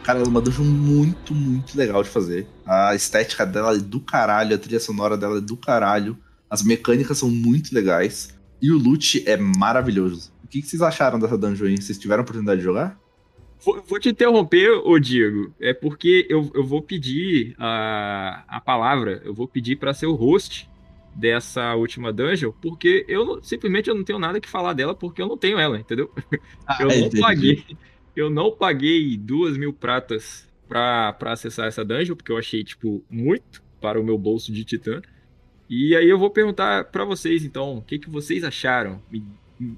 [0.03, 2.47] Cara, ela é uma dungeon muito, muito legal de fazer.
[2.67, 6.19] A estética dela é do caralho, a trilha sonora dela é do caralho,
[6.51, 10.31] as mecânicas são muito legais, e o loot é maravilhoso.
[10.45, 11.81] O que vocês acharam dessa dungeon aí?
[11.81, 13.01] Vocês tiveram oportunidade de jogar?
[13.65, 15.55] Vou, te interromper, ô Diego.
[15.59, 20.15] É porque eu, eu vou pedir a, a palavra, eu vou pedir pra ser o
[20.15, 20.71] host
[21.15, 25.21] dessa última dungeon, porque eu não- simplesmente eu não tenho nada que falar dela, porque
[25.21, 26.11] eu não tenho ela, entendeu?
[26.81, 27.65] Eu não paguei.
[28.15, 33.03] Eu não paguei duas mil pratas pra, pra acessar essa dungeon, porque eu achei, tipo,
[33.11, 35.01] muito para o meu bolso de titã.
[35.69, 39.03] E aí eu vou perguntar pra vocês, então, o que, que vocês acharam?
[39.11, 39.25] Me,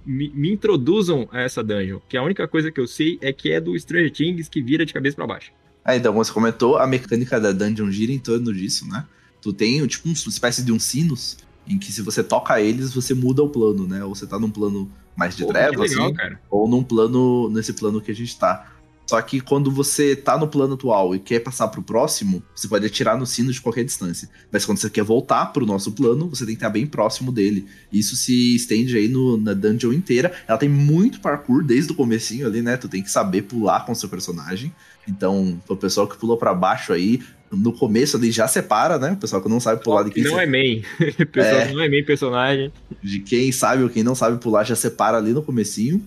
[0.04, 3.52] me, me introduzam a essa dungeon, que a única coisa que eu sei é que
[3.52, 5.52] é do Stranger Things que vira de cabeça pra baixo.
[5.84, 9.06] Ah, então, como você comentou, a mecânica da dungeon gira em torno disso, né?
[9.44, 11.36] Tu tem, tipo, uma espécie de uns sinos,
[11.68, 14.02] em que se você toca eles, você muda o plano, né?
[14.02, 16.40] Ou você tá num plano mais de Pô, treva, que legal, assim, cara.
[16.50, 18.70] ou num plano, nesse plano que a gente tá.
[19.06, 22.86] Só que quando você tá no plano atual e quer passar pro próximo, você pode
[22.86, 24.30] atirar no sino de qualquer distância.
[24.50, 27.66] Mas quando você quer voltar pro nosso plano, você tem que estar bem próximo dele.
[27.92, 30.32] Isso se estende aí no, na dungeon inteira.
[30.48, 32.78] Ela tem muito parkour desde o comecinho ali, né?
[32.78, 34.74] Tu tem que saber pular com o seu personagem.
[35.06, 37.20] Então, o pessoal que pula pra baixo aí,
[37.56, 39.12] no começo ali já separa, né?
[39.12, 40.82] O pessoal que não sabe pular de quem, Não é main.
[41.32, 41.72] Pessoal É.
[41.72, 42.72] não é main personagem.
[43.02, 46.02] de quem sabe ou quem não sabe pular já separa ali no comecinho.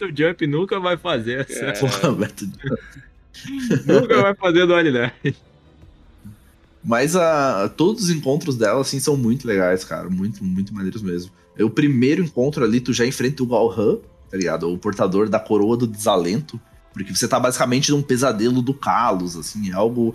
[0.00, 1.64] O Jump nunca vai fazer essa.
[1.64, 1.72] É.
[1.72, 2.46] Porra, Beto,
[3.86, 5.34] nunca vai fazer dualidade.
[6.84, 10.08] Mas a, todos os encontros dela, assim, são muito legais, cara.
[10.08, 11.32] Muito, muito maneiros mesmo.
[11.58, 13.98] O primeiro encontro ali, tu já enfrenta o Galhan,
[14.30, 14.72] tá ligado?
[14.72, 16.60] O portador da coroa do desalento.
[16.96, 20.14] Porque você tá basicamente num pesadelo do Kalos, assim, é algo.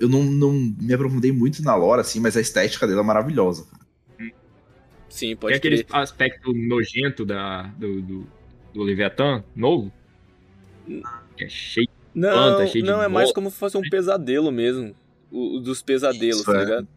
[0.00, 3.66] Eu não, não me aprofundei muito na lore, assim, mas a estética dela é maravilhosa,
[3.70, 3.82] cara.
[5.10, 6.00] Sim, Tem pode aquele crer.
[6.00, 8.26] aspecto nojento da, do, do,
[8.72, 9.92] do Leviathan novo.
[11.36, 11.88] Que é cheio.
[12.14, 14.94] Não, planta, cheio de não, é mais como se fosse um pesadelo mesmo.
[15.30, 16.64] O, o dos pesadelos, Isso, tá é.
[16.64, 16.88] ligado?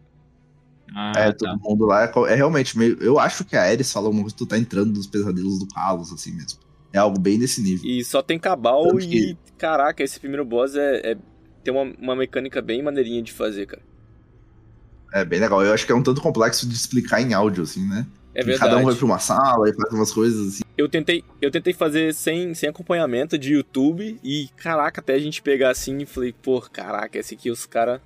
[0.95, 1.33] Ah, é, tá.
[1.33, 2.97] todo mundo lá é, é realmente meio.
[3.03, 6.31] Eu acho que a Ares coisa que tu tá entrando nos pesadelos do Kalos, assim
[6.31, 6.64] mesmo.
[6.95, 7.83] É algo bem desse nível.
[7.89, 9.37] E só tem cabal Tanto que- e.
[9.57, 11.17] Caraca, esse primeiro boss é, é
[11.61, 13.81] tem uma, uma mecânica bem maneirinha de fazer, cara.
[15.13, 15.61] É bem legal.
[15.61, 18.07] Eu acho que é um tanto complexo de explicar em áudio, assim, né?
[18.33, 18.69] É Que verdade.
[18.71, 20.63] Cada um vai pra uma sala e faz umas coisas assim.
[20.77, 25.41] Eu tentei, eu tentei fazer sem, sem acompanhamento de YouTube e, caraca, até a gente
[25.41, 28.01] pegar assim e falei, pô, caraca, esse aqui os cara.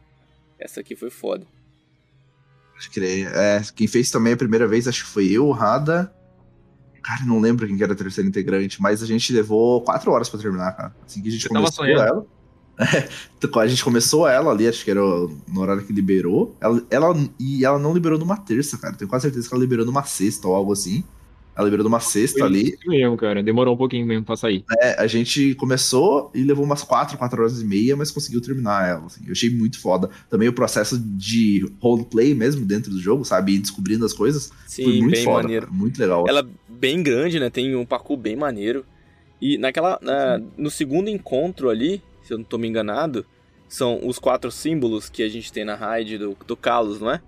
[0.60, 1.46] Essa aqui foi foda.
[2.76, 6.12] Acho que é, quem fez também a primeira vez, acho que foi eu, Rada.
[7.02, 10.30] Cara, não lembro quem que era a terceira integrante, mas a gente levou quatro horas
[10.30, 10.96] pra terminar, cara.
[11.06, 12.26] Assim que a gente Eu começou ela.
[12.82, 13.10] É,
[13.60, 16.56] a gente começou ela ali, acho que era no horário que liberou.
[16.62, 18.96] Ela, ela- e ela não liberou numa terça, cara.
[18.96, 21.04] Tenho quase certeza que ela liberou numa sexta ou algo assim.
[21.60, 22.70] Ela liberou numa sexta Foi ali.
[22.70, 23.44] isso mesmo, cara.
[23.44, 24.64] Demorou um pouquinho mesmo pra sair.
[24.82, 28.88] É, a gente começou e levou umas 4, 4 horas e meia, mas conseguiu terminar
[28.88, 29.06] ela.
[29.08, 29.22] assim.
[29.26, 30.10] Eu achei muito foda.
[30.30, 33.56] Também o processo de roleplay mesmo dentro do jogo, sabe?
[33.56, 34.52] Ir descobrindo as coisas.
[34.66, 35.66] Sim, foi muito bem foda, maneiro.
[35.68, 36.26] cara, muito legal.
[36.28, 37.50] Ela é bem grande, né?
[37.50, 38.86] Tem um parkour bem maneiro.
[39.42, 40.00] E naquela.
[40.02, 43.26] na- no segundo encontro ali, se eu não tô me enganado,
[43.68, 47.22] são os quatro símbolos que a gente tem na raid do, do Kalos, não é?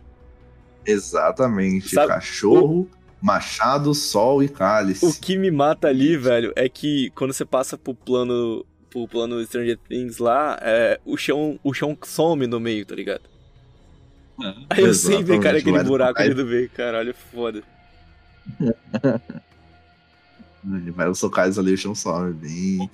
[0.85, 1.89] Exatamente.
[1.93, 2.87] Sabe- Cachorro,
[3.21, 5.05] machado, sol e cálice.
[5.05, 8.65] O que me mata ali, velho, é que quando você passa pro plano.
[8.89, 13.21] pro plano Stranger Things lá, é, o, chão, o chão some no meio, tá ligado?
[14.69, 17.61] Aí eu sempre, cara, aquele buraco ali do meio, caralho, foda.
[20.65, 22.89] Ele vai os socais ali, o chão sobe bem.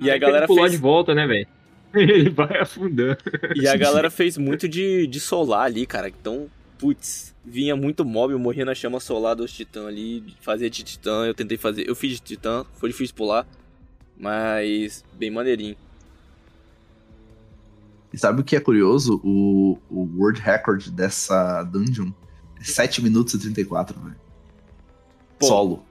[0.00, 0.72] E a galera ele pular fez.
[0.72, 1.46] de volta, né, velho?
[1.94, 3.18] Ele vai afundando.
[3.54, 6.08] E a galera fez muito de, de solar ali, cara.
[6.08, 6.48] Então,
[6.82, 11.24] putz, vinha muito mob, eu morria na chama solar dos titãs ali, fazia de titã,
[11.24, 13.46] eu tentei fazer, eu fiz de titã, foi difícil pular,
[14.18, 15.76] mas bem maneirinho.
[18.12, 19.20] E sabe o que é curioso?
[19.22, 22.10] O, o World Record dessa dungeon
[22.60, 24.16] é 7 minutos e 34, velho.
[25.38, 25.46] Pô.
[25.46, 25.86] Solo.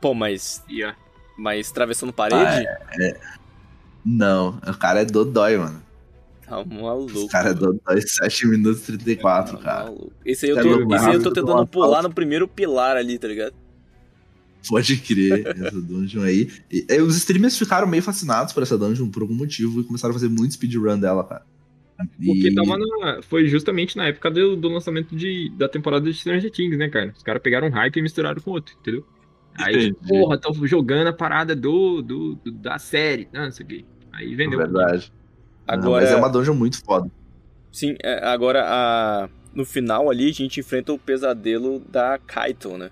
[0.00, 0.92] Pô, mas, ó,
[1.38, 2.66] mas atravessando parede,
[4.04, 5.80] Não, o cara é dodói, mano.
[6.52, 7.18] Tá maluco.
[7.18, 9.84] O cara é dodói 7 minutos e 34, tá cara.
[9.84, 10.12] maluco.
[10.24, 13.18] Esse aí eu É tô, esse aí eu tô tentando pular no primeiro pilar ali,
[13.18, 13.54] tá ligado?
[14.68, 16.48] Pode crer, essa dungeon aí.
[16.70, 20.12] E, e os streamers ficaram meio fascinados por essa dungeon por algum motivo e começaram
[20.12, 21.44] a fazer muito speedrun dela, cara.
[22.24, 26.50] Porque tava na, foi justamente na época do, do lançamento de, da temporada de Stranger
[26.50, 27.12] Things, né, cara?
[27.16, 29.04] Os caras pegaram um hype e misturaram com outro, entendeu?
[29.54, 30.08] Aí, Entendi.
[30.08, 33.28] porra, tão jogando a parada do, do, do- da série.
[33.32, 33.84] Não, não sei o quê.
[34.12, 34.58] Aí É vendeu.
[35.68, 37.08] Não, Agora, mas é uma dungeon muito foda.
[37.72, 42.90] sim, é, agora a, no final ali a gente enfrenta o pesadelo da Kaito, né?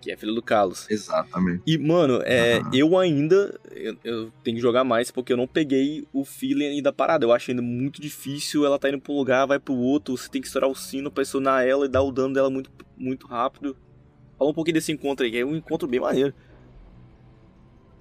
[0.00, 0.86] Que é filho do Carlos.
[0.88, 1.62] Exatamente.
[1.66, 2.70] E, mano, é, Aham.
[2.72, 3.58] eu ainda.
[3.72, 7.24] Eu, eu tenho que jogar mais porque eu não peguei o feeling ainda da parada.
[7.24, 8.64] Eu acho ainda muito difícil.
[8.64, 10.16] Ela tá indo pra um lugar, vai pro outro.
[10.16, 13.26] Você tem que estourar o sino, pressionar ela e dar o dano dela muito, muito
[13.26, 13.76] rápido.
[14.38, 16.32] Fala um pouquinho desse encontro aí, que é um encontro bem maneiro.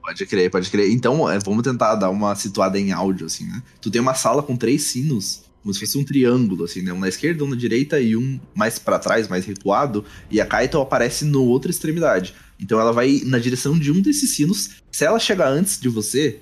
[0.06, 0.92] Pode crer, pode crer.
[0.92, 3.64] Então, é, vamos tentar dar uma situada em áudio, assim, né?
[3.82, 6.94] Tu tem uma sala com três sinos, como se fosse um triângulo, assim, né?
[6.94, 10.06] Um na esquerda, um na direita e um mais pra trás, mais recuado.
[10.30, 12.36] E a Kaito aparece no outra extremidade.
[12.60, 14.76] Então ela vai na direção de um desses sinos.
[14.92, 16.40] Se ela chegar antes de você,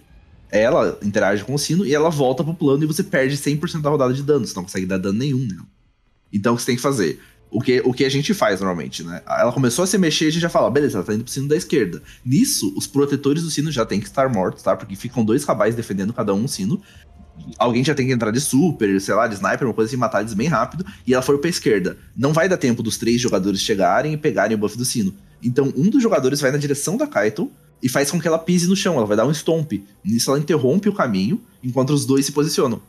[0.51, 3.89] ela interage com o sino e ela volta pro plano e você perde 100% da
[3.89, 4.45] rodada de dano.
[4.45, 5.65] Você não consegue dar dano nenhum nela.
[6.33, 7.21] Então o que você tem que fazer?
[7.53, 9.21] O que, o que a gente faz normalmente, né?
[9.27, 11.31] Ela começou a se mexer e a gente já fala, beleza, ela tá indo pro
[11.31, 12.01] sino da esquerda.
[12.25, 14.75] Nisso, os protetores do sino já tem que estar mortos, tá?
[14.75, 16.81] Porque ficam dois cabais defendendo cada um um sino.
[17.57, 20.21] Alguém já tem que entrar de super, sei lá, de sniper, uma coisa assim, matar
[20.21, 20.85] eles bem rápido.
[21.05, 21.97] E ela foi pra esquerda.
[22.15, 25.13] Não vai dar tempo dos três jogadores chegarem e pegarem o buff do sino.
[25.41, 27.51] Então, um dos jogadores vai na direção da Kaito
[27.81, 28.95] e faz com que ela pise no chão.
[28.97, 29.73] Ela vai dar um stomp.
[30.03, 32.81] Nisso, ela interrompe o caminho enquanto os dois se posicionam.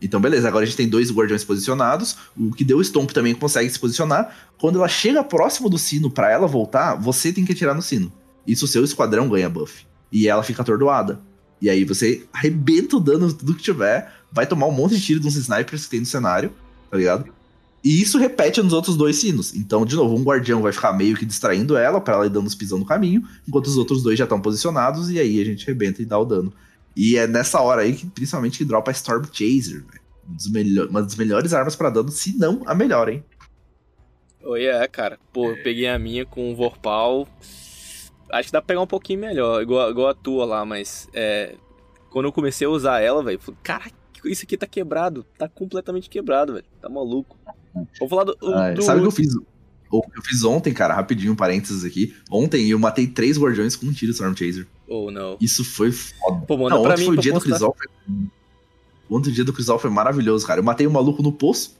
[0.00, 2.16] Então, beleza, agora a gente tem dois guardiões posicionados.
[2.36, 4.34] O que deu stomp também consegue se posicionar.
[4.58, 8.12] Quando ela chega próximo do sino pra ela voltar, você tem que atirar no sino.
[8.46, 9.86] Isso o seu esquadrão ganha buff.
[10.12, 11.20] E ela fica atordoada.
[11.60, 15.20] E aí você arrebenta o dano tudo que tiver, vai tomar um monte de tiro
[15.20, 16.52] dos snipers que tem no cenário,
[16.90, 17.32] tá ligado?
[17.82, 19.54] E isso repete nos outros dois sinos.
[19.54, 22.46] Então, de novo, um guardião vai ficar meio que distraindo ela pra ela ir dando
[22.46, 25.64] os pisão no caminho, enquanto os outros dois já estão posicionados, e aí a gente
[25.64, 26.52] arrebenta e dá o dano.
[27.00, 29.84] E é nessa hora aí que, principalmente, que dropa a Storm Chaser.
[30.28, 33.24] Um Uma das melhores armas pra dano, se não a melhor, hein?
[34.42, 35.18] Oi, é, cara.
[35.32, 37.28] Pô, eu peguei a minha com o Vorpal.
[38.30, 41.54] Acho que dá pra pegar um pouquinho melhor, igual, igual a tua lá, mas é.
[42.10, 43.92] Quando eu comecei a usar ela, velho, falei, caraca,
[44.24, 45.24] isso aqui tá quebrado.
[45.38, 46.64] Tá completamente quebrado, velho.
[46.80, 47.38] Tá maluco.
[48.00, 48.36] Vou falar do.
[48.54, 49.34] Ah, do- Sabe o que eu fiz?
[49.90, 52.14] O que eu fiz ontem, cara, rapidinho, um parênteses aqui.
[52.30, 54.66] Ontem eu matei três guardiões com um tiro Storm Chaser.
[54.88, 55.36] Oh, não.
[55.40, 56.46] Isso foi foda.
[56.46, 57.40] Pô, manda Não, ontem mim foi o dia do.
[57.40, 57.76] Crisol.
[57.76, 57.86] Foi...
[59.10, 60.60] Ontem o dia do Crisol foi maravilhoso, cara.
[60.60, 61.76] Eu matei um maluco no poço,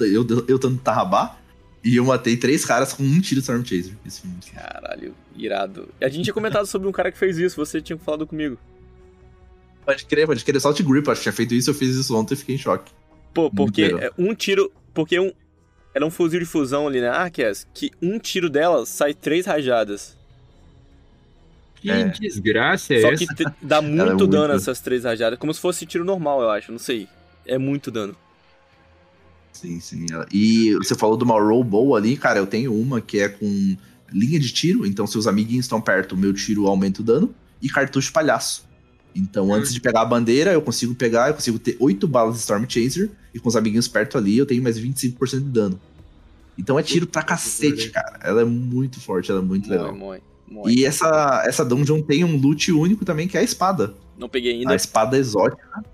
[0.00, 1.38] eu, eu tanto tarrabá,
[1.84, 3.94] e eu matei três caras com um tiro Storm Chaser.
[4.04, 4.60] Isso foi muito foda.
[4.60, 5.88] Caralho, irado.
[6.00, 8.58] A gente tinha comentado sobre um cara que fez isso, você tinha falado comigo.
[9.84, 10.60] Pode crer, pode crer.
[10.60, 12.92] Salt Grip, acho que tinha feito isso, eu fiz isso ontem e fiquei em choque.
[13.32, 14.72] Pô, porque é um tiro.
[14.92, 15.32] Porque um.
[15.92, 20.16] Era um fuzil de fusão ali na Arceus, que um tiro dela sai três rajadas.
[21.80, 22.04] Que É.
[22.08, 23.26] desgraça é Só essa?
[23.26, 25.38] que te- dá é muito muito- dano essas três rajadas.
[25.38, 26.70] Como se fosse tiro normal, eu acho.
[26.70, 27.08] Não sei.
[27.46, 28.14] É muito dano.
[29.52, 30.06] Sim, sim.
[30.32, 33.76] E você falou de uma roll bow ali, cara, eu tenho uma que é com
[34.12, 37.34] linha de tiro, então se os amiguinhos estão perto, o meu tiro aumenta o dano,
[37.60, 38.64] e cartucho palhaço.
[39.14, 39.54] Então, Hum.
[39.54, 42.64] antes de pegar a bandeira, eu consigo pegar, eu consigo ter 8 balas de Storm
[42.68, 45.80] Chaser, e com os amiguinhos perto ali, eu tenho mais 25% de dano.
[46.56, 48.18] Então é tiro pra cacete, cara.
[48.22, 49.94] Ela é muito forte, ela é muito legal.
[49.94, 50.20] mói,
[50.66, 53.94] E essa, essa dungeon tem um loot único também, que é a espada.
[54.18, 54.72] Não peguei ainda.
[54.72, 55.84] A espada exótica.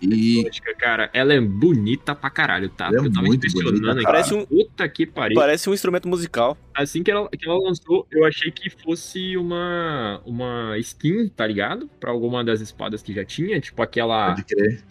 [0.00, 2.86] E Exótica, cara, ela é bonita pra caralho, tá?
[2.86, 4.02] Ela é eu tava muito bonita.
[4.02, 5.34] Parece um- Puta que pariu.
[5.36, 6.56] Parece um instrumento musical.
[6.74, 11.88] Assim que ela, que ela lançou, eu achei que fosse uma, uma skin, tá ligado?
[12.00, 13.60] Pra alguma das espadas que já tinha.
[13.60, 14.30] Tipo aquela.
[14.30, 14.82] pode crer.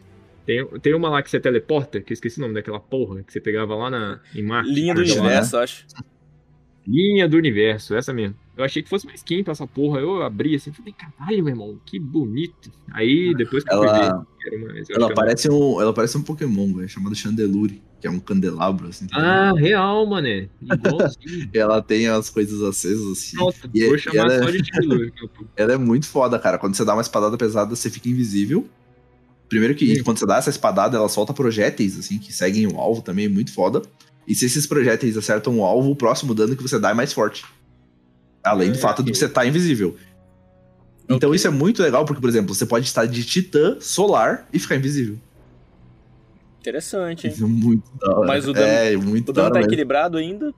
[0.45, 3.33] Tem, tem uma lá que você teleporta, que eu esqueci o nome daquela porra, que
[3.33, 4.71] você pegava lá na, em Marte.
[4.71, 5.21] Linha do Aquela, né?
[5.23, 5.85] universo, acho.
[6.87, 8.35] Linha do universo, essa mesmo.
[8.55, 9.99] Eu achei que fosse uma skin pra essa porra.
[9.99, 12.71] Eu abri assim, falei, caralho, meu irmão, que bonito.
[12.91, 14.25] Aí depois que eu fui ver, Ela, uma,
[14.77, 18.87] eu ela, parece um, ela parece um Pokémon, velho, chamado Chandelure, que é um candelabro,
[18.87, 19.05] assim.
[19.07, 20.47] tá Ah, real, mané.
[20.61, 21.49] Igualzinho.
[21.53, 23.35] Ela tem as coisas acesas, assim.
[23.37, 25.11] Nossa, E- vou e chamar ela- só de Tiglu.
[25.57, 26.57] Ela é muito foda, cara.
[26.57, 28.65] Quando você dá uma espadada pesada, você fica invisível.
[29.49, 30.03] Primeiro que Hum.
[30.03, 33.29] quando você dá essa espadada, ela solta projéteis, assim, que seguem o alvo também, é
[33.29, 33.81] muito foda.
[34.27, 37.13] E se esses projéteis acertam o alvo, o próximo dano que você dá é mais
[37.13, 37.45] forte.
[38.43, 39.95] Além do É, fato de você tá invisível.
[41.09, 44.59] Então isso é muito legal, porque, por exemplo, você pode estar de titã solar e
[44.59, 45.17] ficar invisível.
[46.59, 47.33] Interessante, hein?
[47.33, 48.27] Isso é muito da hora.
[48.27, 49.69] Mas o dano- é, muito O da dano tá mesmo.
[49.71, 50.53] equilibrado ainda?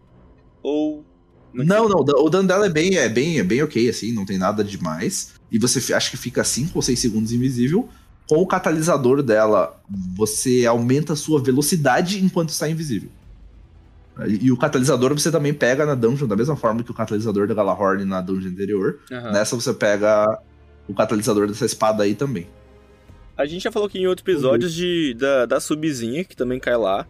[0.63, 1.05] Ou.
[1.53, 4.37] Não, não, o dano dela é bem, é bem, é bem ok, assim, não tem
[4.37, 5.33] nada demais.
[5.51, 7.87] E você acha que fica 5 ou 6 segundos invisível.
[8.27, 9.81] Com o catalisador dela,
[10.15, 13.09] você aumenta a sua velocidade enquanto está invisível.
[14.27, 17.47] E e o catalisador você também pega na dungeon, da mesma forma que o catalisador
[17.47, 18.99] da Galahorn na dungeon anterior.
[19.11, 19.31] Aham.
[19.31, 20.39] Nessa você pega
[20.87, 22.47] o catalisador dessa espada aí também.
[23.37, 26.75] A gente já falou aqui em outros episódios de, da, da subzinha, que também cai
[26.75, 27.07] lá.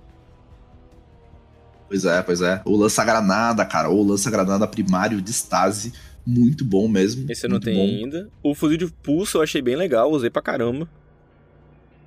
[1.87, 2.61] Pois é, pois é.
[2.65, 5.91] O lança-granada, cara, ou o lança-granada primário de Stasi,
[6.23, 7.25] muito bom mesmo.
[7.31, 7.83] Esse eu não tenho bom.
[7.83, 8.29] ainda.
[8.43, 10.87] O fuzil de pulso eu achei bem legal, usei pra caramba.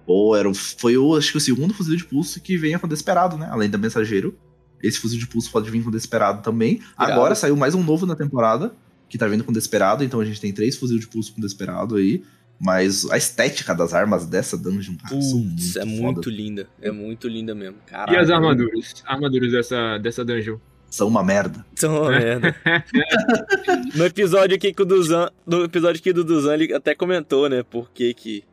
[0.07, 3.37] Pô, era, foi o, acho que o segundo fuzil de pulso que venha com Desperado,
[3.37, 3.49] né?
[3.51, 4.39] Além da Mensageiro.
[4.83, 6.81] Esse fuzil de pulso pode vir com Desperado também.
[6.99, 7.13] Irado.
[7.13, 8.75] Agora saiu mais um novo na temporada,
[9.09, 11.97] que tá vindo com Desperado, então a gente tem três fuzil de pulso com Desperado
[11.97, 12.23] aí.
[12.65, 15.87] Mas a estética das armas dessa dungeon, cara, são muito é foda.
[15.87, 16.69] muito linda.
[16.81, 17.79] É muito linda mesmo.
[17.87, 18.21] E Caralho.
[18.21, 18.95] as armaduras?
[19.05, 20.59] Armaduras dessa, dessa dungeon.
[20.89, 21.65] São uma merda.
[21.75, 22.55] São uma merda.
[23.97, 25.29] No episódio aqui que o Duzan.
[25.47, 27.63] No episódio aqui do Duzan, ele até comentou, né?
[27.63, 28.45] Por que que.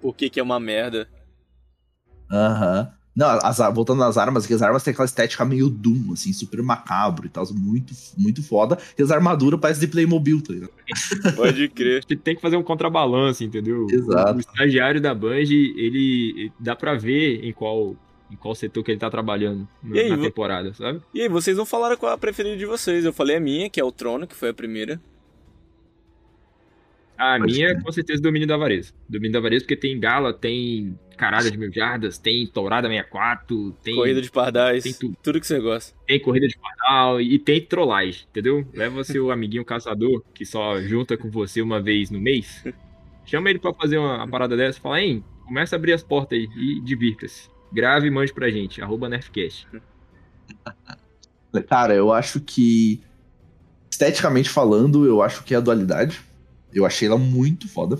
[0.00, 1.08] Por que que é uma merda.
[2.30, 2.92] Aham.
[3.18, 6.62] Não, as, voltando nas armas, que as armas têm aquela estética meio Doom, assim, super
[6.62, 8.78] macabro e tal, muito, muito foda.
[8.96, 10.70] E as armaduras parecem de Playmobil, tá ligado?
[11.34, 12.04] Pode crer.
[12.06, 13.88] Você tem que fazer um contrabalanço, entendeu?
[13.90, 14.36] Exato.
[14.36, 17.96] O estagiário da Bungie, ele dá pra ver em qual,
[18.30, 21.02] em qual setor que ele tá trabalhando na, E aí, na temporada, sabe?
[21.12, 23.04] E aí, vocês não falaram qual é a preferida de vocês.
[23.04, 25.00] Eu falei a minha, que é o Trono, que foi a primeira.
[27.18, 27.82] A Pode minha, crer.
[27.82, 28.92] com certeza, Domínio da Avareza.
[29.08, 33.96] Domínio da Avareza, porque tem Gala, tem Caralho de Mil Jardas, tem Tourada 64, tem
[33.96, 34.84] Corrida de Pardais.
[34.84, 35.16] tem tudo.
[35.20, 35.96] Tudo que você gosta.
[36.06, 38.64] tem Corrida de Pardal e tem trollagem, entendeu?
[38.72, 42.62] Leva seu amiguinho caçador, que só junta com você uma vez no mês.
[43.26, 46.02] Chama ele pra fazer uma, uma parada dessa e fala, hein, começa a abrir as
[46.04, 47.50] portas aí e divirta-se.
[47.72, 49.66] Grave e mande pra gente, arroba Nerfcast.
[51.68, 53.02] Cara, eu acho que.
[53.90, 56.20] Esteticamente falando, eu acho que é a dualidade.
[56.72, 57.98] Eu achei ela muito foda.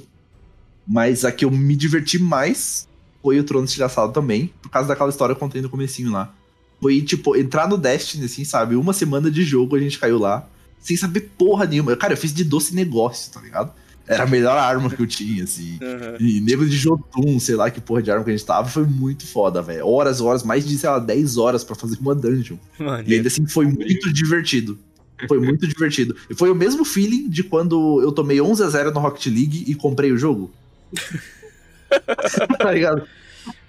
[0.86, 2.88] Mas a que eu me diverti mais
[3.22, 6.34] foi o Trono Estilhaçado também, por causa daquela história que eu contei no comecinho lá.
[6.80, 8.76] Foi, tipo, entrar no Destiny, assim, sabe?
[8.76, 10.48] Uma semana de jogo a gente caiu lá,
[10.80, 11.96] sem saber porra nenhuma.
[11.96, 13.72] Cara, eu fiz de doce negócio, tá ligado?
[14.06, 15.78] Era a melhor arma que eu tinha, assim.
[15.82, 16.16] Aham.
[16.18, 18.86] E nego de Jotun, sei lá que porra de arma que a gente tava, foi
[18.86, 19.86] muito foda, velho.
[19.86, 22.56] Horas, horas, mais de, sei lá, 10 horas pra fazer uma dungeon.
[22.80, 23.12] E Maneiro.
[23.12, 24.78] ainda assim foi muito divertido.
[25.26, 26.14] Foi muito divertido.
[26.30, 29.64] E foi o mesmo feeling de quando eu tomei 11 a 0 no Rocket League
[29.66, 30.52] e comprei o jogo.
[32.58, 33.06] tá ligado?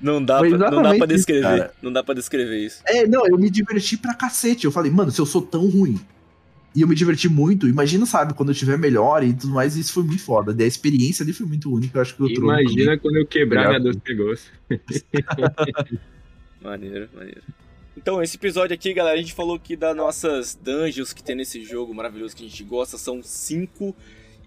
[0.02, 1.42] Não dá, pra, não dá pra isso, descrever.
[1.42, 1.74] cara.
[1.82, 2.82] não dá pra descrever isso.
[2.86, 4.66] É, não, eu me diverti pra cacete.
[4.66, 6.00] Eu falei, mano, se eu sou tão ruim
[6.76, 9.94] e eu me diverti muito, imagina, sabe, quando eu tiver melhor e tudo mais, isso
[9.94, 10.56] foi muito foda.
[10.64, 12.62] A experiência ali foi muito única, eu acho que eu trouxe.
[12.62, 14.52] Imagina quando eu quebrar minha doce negócio.
[16.62, 17.42] Maneiro, maneiro.
[17.98, 21.64] Então, esse episódio aqui, galera, a gente falou que das nossas dungeons que tem nesse
[21.64, 23.96] jogo maravilhoso que a gente gosta são cinco.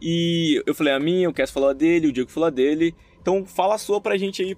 [0.01, 2.95] E eu falei a minha, o Cass falou a dele, o Diego falou a dele.
[3.21, 4.57] Então fala a sua pra gente aí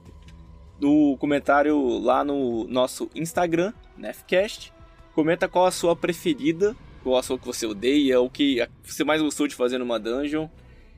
[0.81, 4.73] no comentário lá no nosso Instagram, Nefcast.
[5.15, 9.21] Comenta qual a sua preferida, qual a sua que você odeia, o que você mais
[9.21, 10.49] gostou de fazer numa dungeon.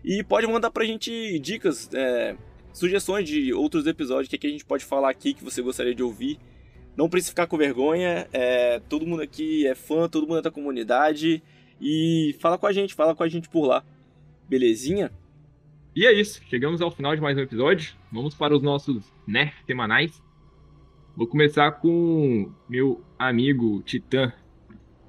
[0.05, 2.37] E pode mandar pra gente dicas, é,
[2.73, 6.03] sugestões de outros episódios, que, que a gente pode falar aqui que você gostaria de
[6.03, 6.39] ouvir.
[6.97, 10.51] Não precisa ficar com vergonha, é, todo mundo aqui é fã, todo mundo é da
[10.51, 11.43] comunidade.
[11.81, 13.85] E fala com a gente, fala com a gente por lá.
[14.49, 15.13] Belezinha?
[15.95, 17.95] E é isso, chegamos ao final de mais um episódio.
[18.11, 20.23] Vamos para os nossos nerf semanais.
[21.15, 24.33] Vou começar com meu amigo Titã,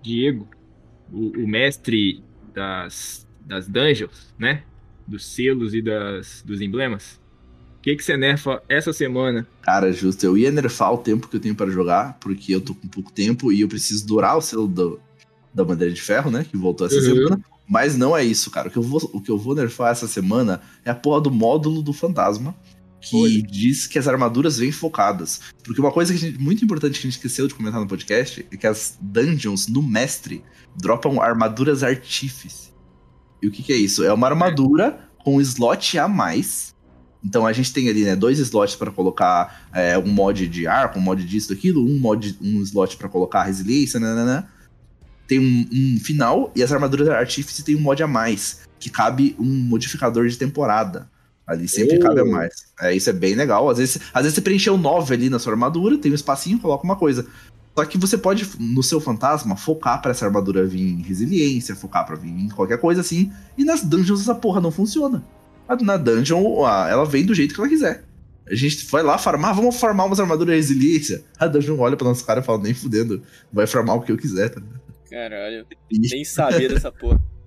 [0.02, 0.48] Diego,
[1.12, 2.24] o, o mestre
[2.54, 4.64] das, das dungeons, né?
[5.06, 7.22] Dos selos e das, dos emblemas.
[7.88, 9.48] O que, que você nerfa essa semana?
[9.62, 12.76] Cara, justo, eu ia nerfar o tempo que eu tenho para jogar, porque eu tô
[12.76, 15.00] com pouco tempo e eu preciso durar o selo do,
[15.54, 16.44] da bandeira de ferro, né?
[16.44, 17.02] Que voltou essa uhum.
[17.02, 17.40] semana.
[17.66, 18.68] Mas não é isso, cara.
[18.68, 21.32] O que, eu vou, o que eu vou nerfar essa semana é a porra do
[21.32, 22.54] módulo do fantasma.
[23.00, 23.42] Que Oi.
[23.42, 25.40] diz que as armaduras vêm focadas.
[25.64, 28.46] Porque uma coisa que gente, muito importante que a gente esqueceu de comentar no podcast
[28.52, 30.44] é que as dungeons no mestre
[30.76, 32.74] dropam armaduras artífice.
[33.42, 34.04] E o que, que é isso?
[34.04, 36.76] É uma armadura com um slot a mais.
[37.24, 41.00] Então a gente tem ali, né, dois slots para colocar é, um mod de arco,
[41.00, 44.44] um mod disso, daquilo, um mod, um slot para colocar resiliência, né, né, né
[45.28, 49.36] tem um, um, final e as armaduras Artífice tem um mod a mais, que cabe
[49.38, 51.10] um modificador de temporada.
[51.46, 52.00] Ali sempre oh.
[52.00, 52.54] cabe a mais.
[52.82, 53.70] É, isso é bem legal.
[53.70, 56.84] Às vezes, às vezes você preencheu 9 ali na sua armadura, tem um espacinho, coloca
[56.84, 57.26] uma coisa.
[57.78, 62.06] Só que você pode, no seu fantasma, focar para essa armadura vir em resiliência, focar
[62.06, 63.32] para vir em qualquer coisa assim.
[63.58, 65.24] E nas dungeons essa porra não funciona.
[65.82, 68.04] Na dungeon, ela vem do jeito que ela quiser.
[68.50, 71.24] A gente vai lá farmar, vamos farmar umas armaduras de resiliência.
[71.38, 74.18] A dungeon olha pra nosso cara e fala, nem fudendo, vai farmar o que eu
[74.18, 74.82] quiser, tá ligado?
[75.10, 77.22] Caralho, nem sabia dessa porra.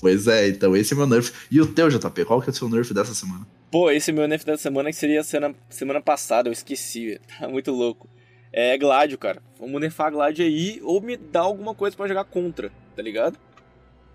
[0.00, 1.32] Pois é, então esse é meu nerf.
[1.50, 3.46] E o teu, JP, qual que é o seu nerf dessa semana?
[3.70, 7.70] Pô, esse meu nerf dessa semana que seria semana, semana passada, eu esqueci, tá muito
[7.70, 8.06] louco.
[8.52, 9.42] É Gladio, cara.
[9.58, 13.38] Vamos nerfar Gladio aí ou me dar alguma coisa para jogar contra, tá ligado?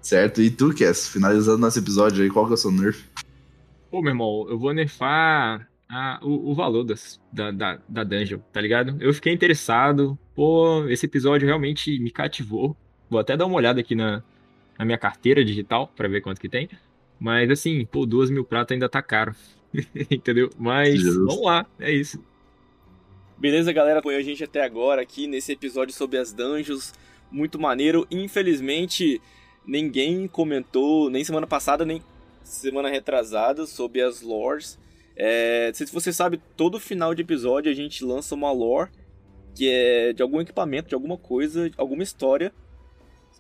[0.04, 3.06] Certo, e tu, Cass, finalizando nosso episódio aí, qual que é o seu nerf?
[3.89, 8.39] Pô, meu irmão, eu vou nerfar a, o, o, valor das, da, da, da dungeon,
[8.51, 8.97] tá ligado?
[8.99, 12.76] Eu fiquei interessado, pô, esse episódio realmente me cativou.
[13.10, 14.22] Vou até dar uma olhada aqui na,
[14.78, 16.68] na minha carteira digital para ver quanto que tem.
[17.18, 19.34] Mas assim, pô, duas mil prata ainda tá caro.
[20.12, 20.49] Entendeu?
[20.60, 21.26] Mas Justo.
[21.28, 22.22] vamos lá, é isso.
[23.38, 23.99] Beleza, galera?
[23.99, 26.93] Apoiou a gente até agora aqui nesse episódio sobre as dungeons.
[27.32, 28.06] Muito maneiro.
[28.12, 29.22] Infelizmente,
[29.66, 32.01] ninguém comentou, nem semana passada, nem
[32.43, 34.80] semana retrasada, sobre as lores.
[35.16, 38.89] É, se você sabe, todo final de episódio a gente lança uma lore
[39.55, 42.51] que é de algum equipamento, de alguma coisa, alguma história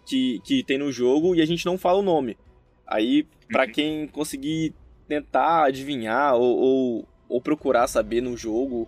[0.05, 2.37] que, que tem no jogo e a gente não fala o nome.
[2.85, 3.71] Aí, para uhum.
[3.71, 4.73] quem conseguir
[5.07, 8.87] tentar adivinhar ou, ou, ou, procurar saber no jogo,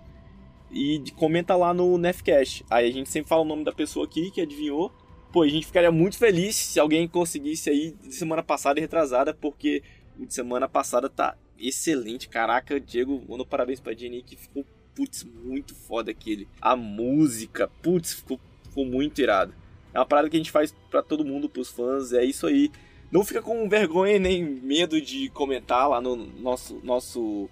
[0.71, 2.65] e comenta lá no Nefcast.
[2.69, 4.91] Aí a gente sempre fala o nome da pessoa aqui que adivinhou.
[5.35, 9.33] Pô, a gente ficaria muito feliz se alguém conseguisse aí de semana passada e retrasada,
[9.33, 9.83] porque
[10.17, 12.29] o de semana passada tá excelente.
[12.29, 14.65] Caraca, Diego, manda parabéns pra Jenny que ficou,
[14.95, 16.47] putz, muito foda aquele.
[16.61, 19.53] A música, putz, ficou, ficou muito irado.
[19.93, 22.71] É uma parada que a gente faz para todo mundo, pros fãs, é isso aí.
[23.11, 27.49] Não fica com vergonha nem medo de comentar lá no nosso, nosso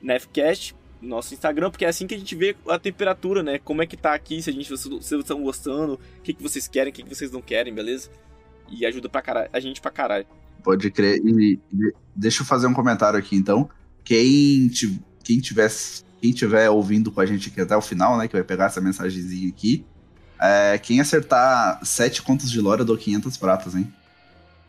[0.00, 3.58] Nefcast, nosso Instagram, porque é assim que a gente vê a temperatura, né?
[3.58, 6.42] Como é que tá aqui, se a gente se vocês estão gostando, o que, que
[6.42, 8.10] vocês querem, o que, que vocês não querem, beleza?
[8.70, 10.26] E ajuda pra caralho, a gente pra caralho.
[10.62, 11.20] Pode crer.
[11.24, 13.68] E, e, deixa eu fazer um comentário aqui, então.
[14.04, 14.70] Quem,
[15.22, 15.70] quem, tiver,
[16.20, 18.80] quem tiver ouvindo com a gente aqui até o final, né, que vai pegar essa
[18.80, 19.84] mensagenzinha aqui,
[20.40, 23.92] é, quem acertar sete contas de lore, eu dou 500 pratas, hein?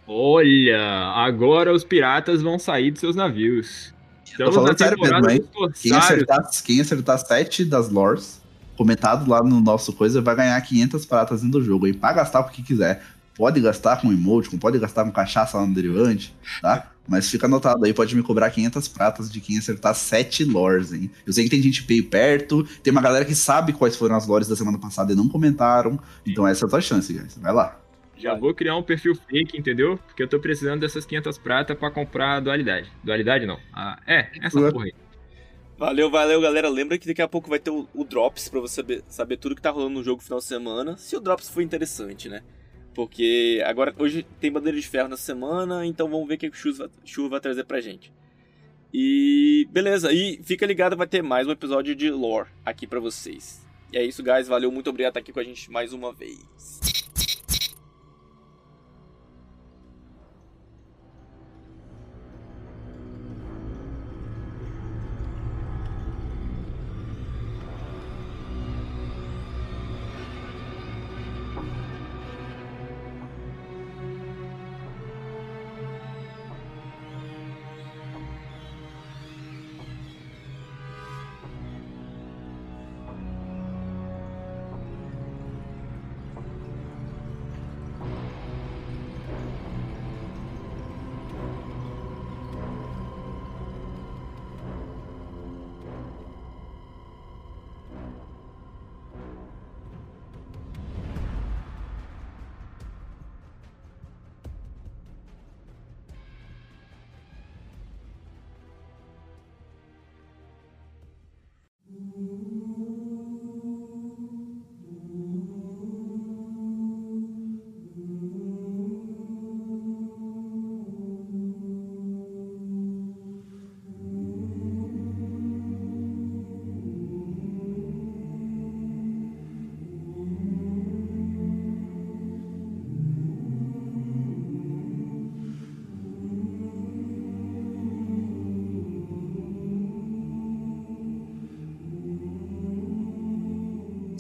[0.07, 0.81] Olha,
[1.15, 3.93] agora os piratas vão sair dos seus navios.
[4.31, 5.43] Estamos Tô falando sério mesmo, hein?
[5.81, 8.41] Quem acertar, quem acertar sete das lores,
[8.77, 11.93] comentado lá no nosso coisa, vai ganhar 500 pratas dentro do jogo, hein?
[11.93, 13.03] Pra gastar o que quiser
[13.39, 16.91] pode gastar com emoticon, pode gastar com cachaça lá no derivante, tá?
[17.07, 21.10] Mas fica anotado aí, pode me cobrar 500 pratas de quem acertar 7 lores, hein?
[21.26, 24.27] Eu sei que tem gente pay perto, tem uma galera que sabe quais foram as
[24.27, 25.97] lores da semana passada e não comentaram.
[26.27, 27.38] Então essa é a tua chance, guys.
[27.41, 27.80] Vai lá.
[28.19, 29.97] Já vou criar um perfil fake, entendeu?
[30.07, 32.91] Porque eu tô precisando dessas 500 pratas para comprar a dualidade.
[33.03, 33.59] Dualidade não.
[33.73, 34.93] Ah, é, essa porra aí.
[35.77, 36.67] Valeu, valeu, galera.
[36.67, 39.55] Lembra que daqui a pouco vai ter o, o Drops pra você saber, saber tudo
[39.55, 40.97] que tá rolando no jogo final de semana.
[40.97, 42.43] Se o Drops for interessante, né?
[42.93, 46.53] Porque agora, hoje tem bandeira de ferro na semana, então vamos ver o que o
[46.53, 48.11] chuva, chuva vai trazer pra gente.
[48.93, 53.65] E beleza, e fica ligado, vai ter mais um episódio de lore aqui pra vocês.
[53.93, 54.47] E é isso, guys.
[54.47, 56.88] Valeu, muito obrigado por estar aqui com a gente mais uma vez.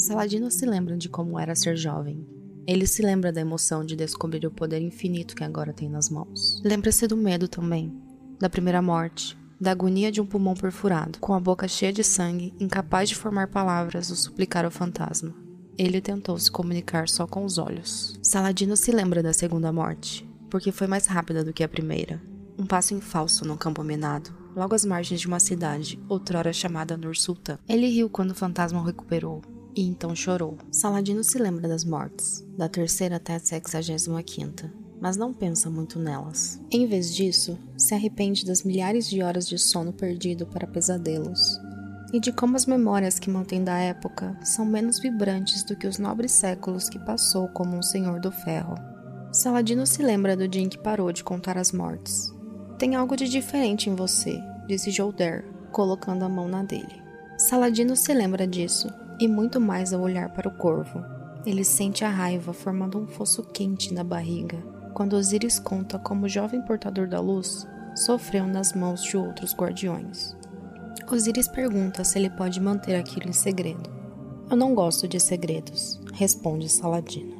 [0.09, 2.25] Saladino se lembra de como era ser jovem.
[2.65, 6.59] Ele se lembra da emoção de descobrir o poder infinito que agora tem nas mãos.
[6.65, 7.93] Lembra-se do medo também,
[8.39, 12.55] da primeira morte, da agonia de um pulmão perfurado, com a boca cheia de sangue,
[12.59, 15.31] incapaz de formar palavras ou suplicar ao fantasma.
[15.77, 18.19] Ele tentou se comunicar só com os olhos.
[18.23, 22.19] Saladino se lembra da segunda morte, porque foi mais rápida do que a primeira.
[22.57, 26.97] Um passo em falso no campo minado, logo às margens de uma cidade, outrora chamada
[26.97, 27.59] Nur Sultan.
[27.69, 29.43] Ele riu quando o fantasma o recuperou,
[29.75, 30.57] e então chorou.
[30.71, 35.99] Saladino se lembra das mortes, da terceira até a sexagésima quinta, mas não pensa muito
[35.99, 36.59] nelas.
[36.71, 41.59] Em vez disso, se arrepende das milhares de horas de sono perdido para pesadelos,
[42.11, 45.97] e de como as memórias que mantém da época são menos vibrantes do que os
[45.97, 48.75] nobres séculos que passou como um senhor do ferro.
[49.31, 52.33] Saladino se lembra do dia em que parou de contar as mortes.
[52.79, 56.99] Tem algo de diferente em você, disse Jolder, colocando a mão na dele.
[57.37, 61.03] Saladino se lembra disso, e muito mais ao olhar para o corvo.
[61.45, 64.57] Ele sente a raiva formando um fosso quente na barriga,
[64.93, 70.35] quando Osiris conta como o jovem portador da luz sofreu nas mãos de outros guardiões.
[71.11, 73.89] Osiris pergunta se ele pode manter aquilo em segredo.
[74.49, 77.38] Eu não gosto de segredos, responde Saladino.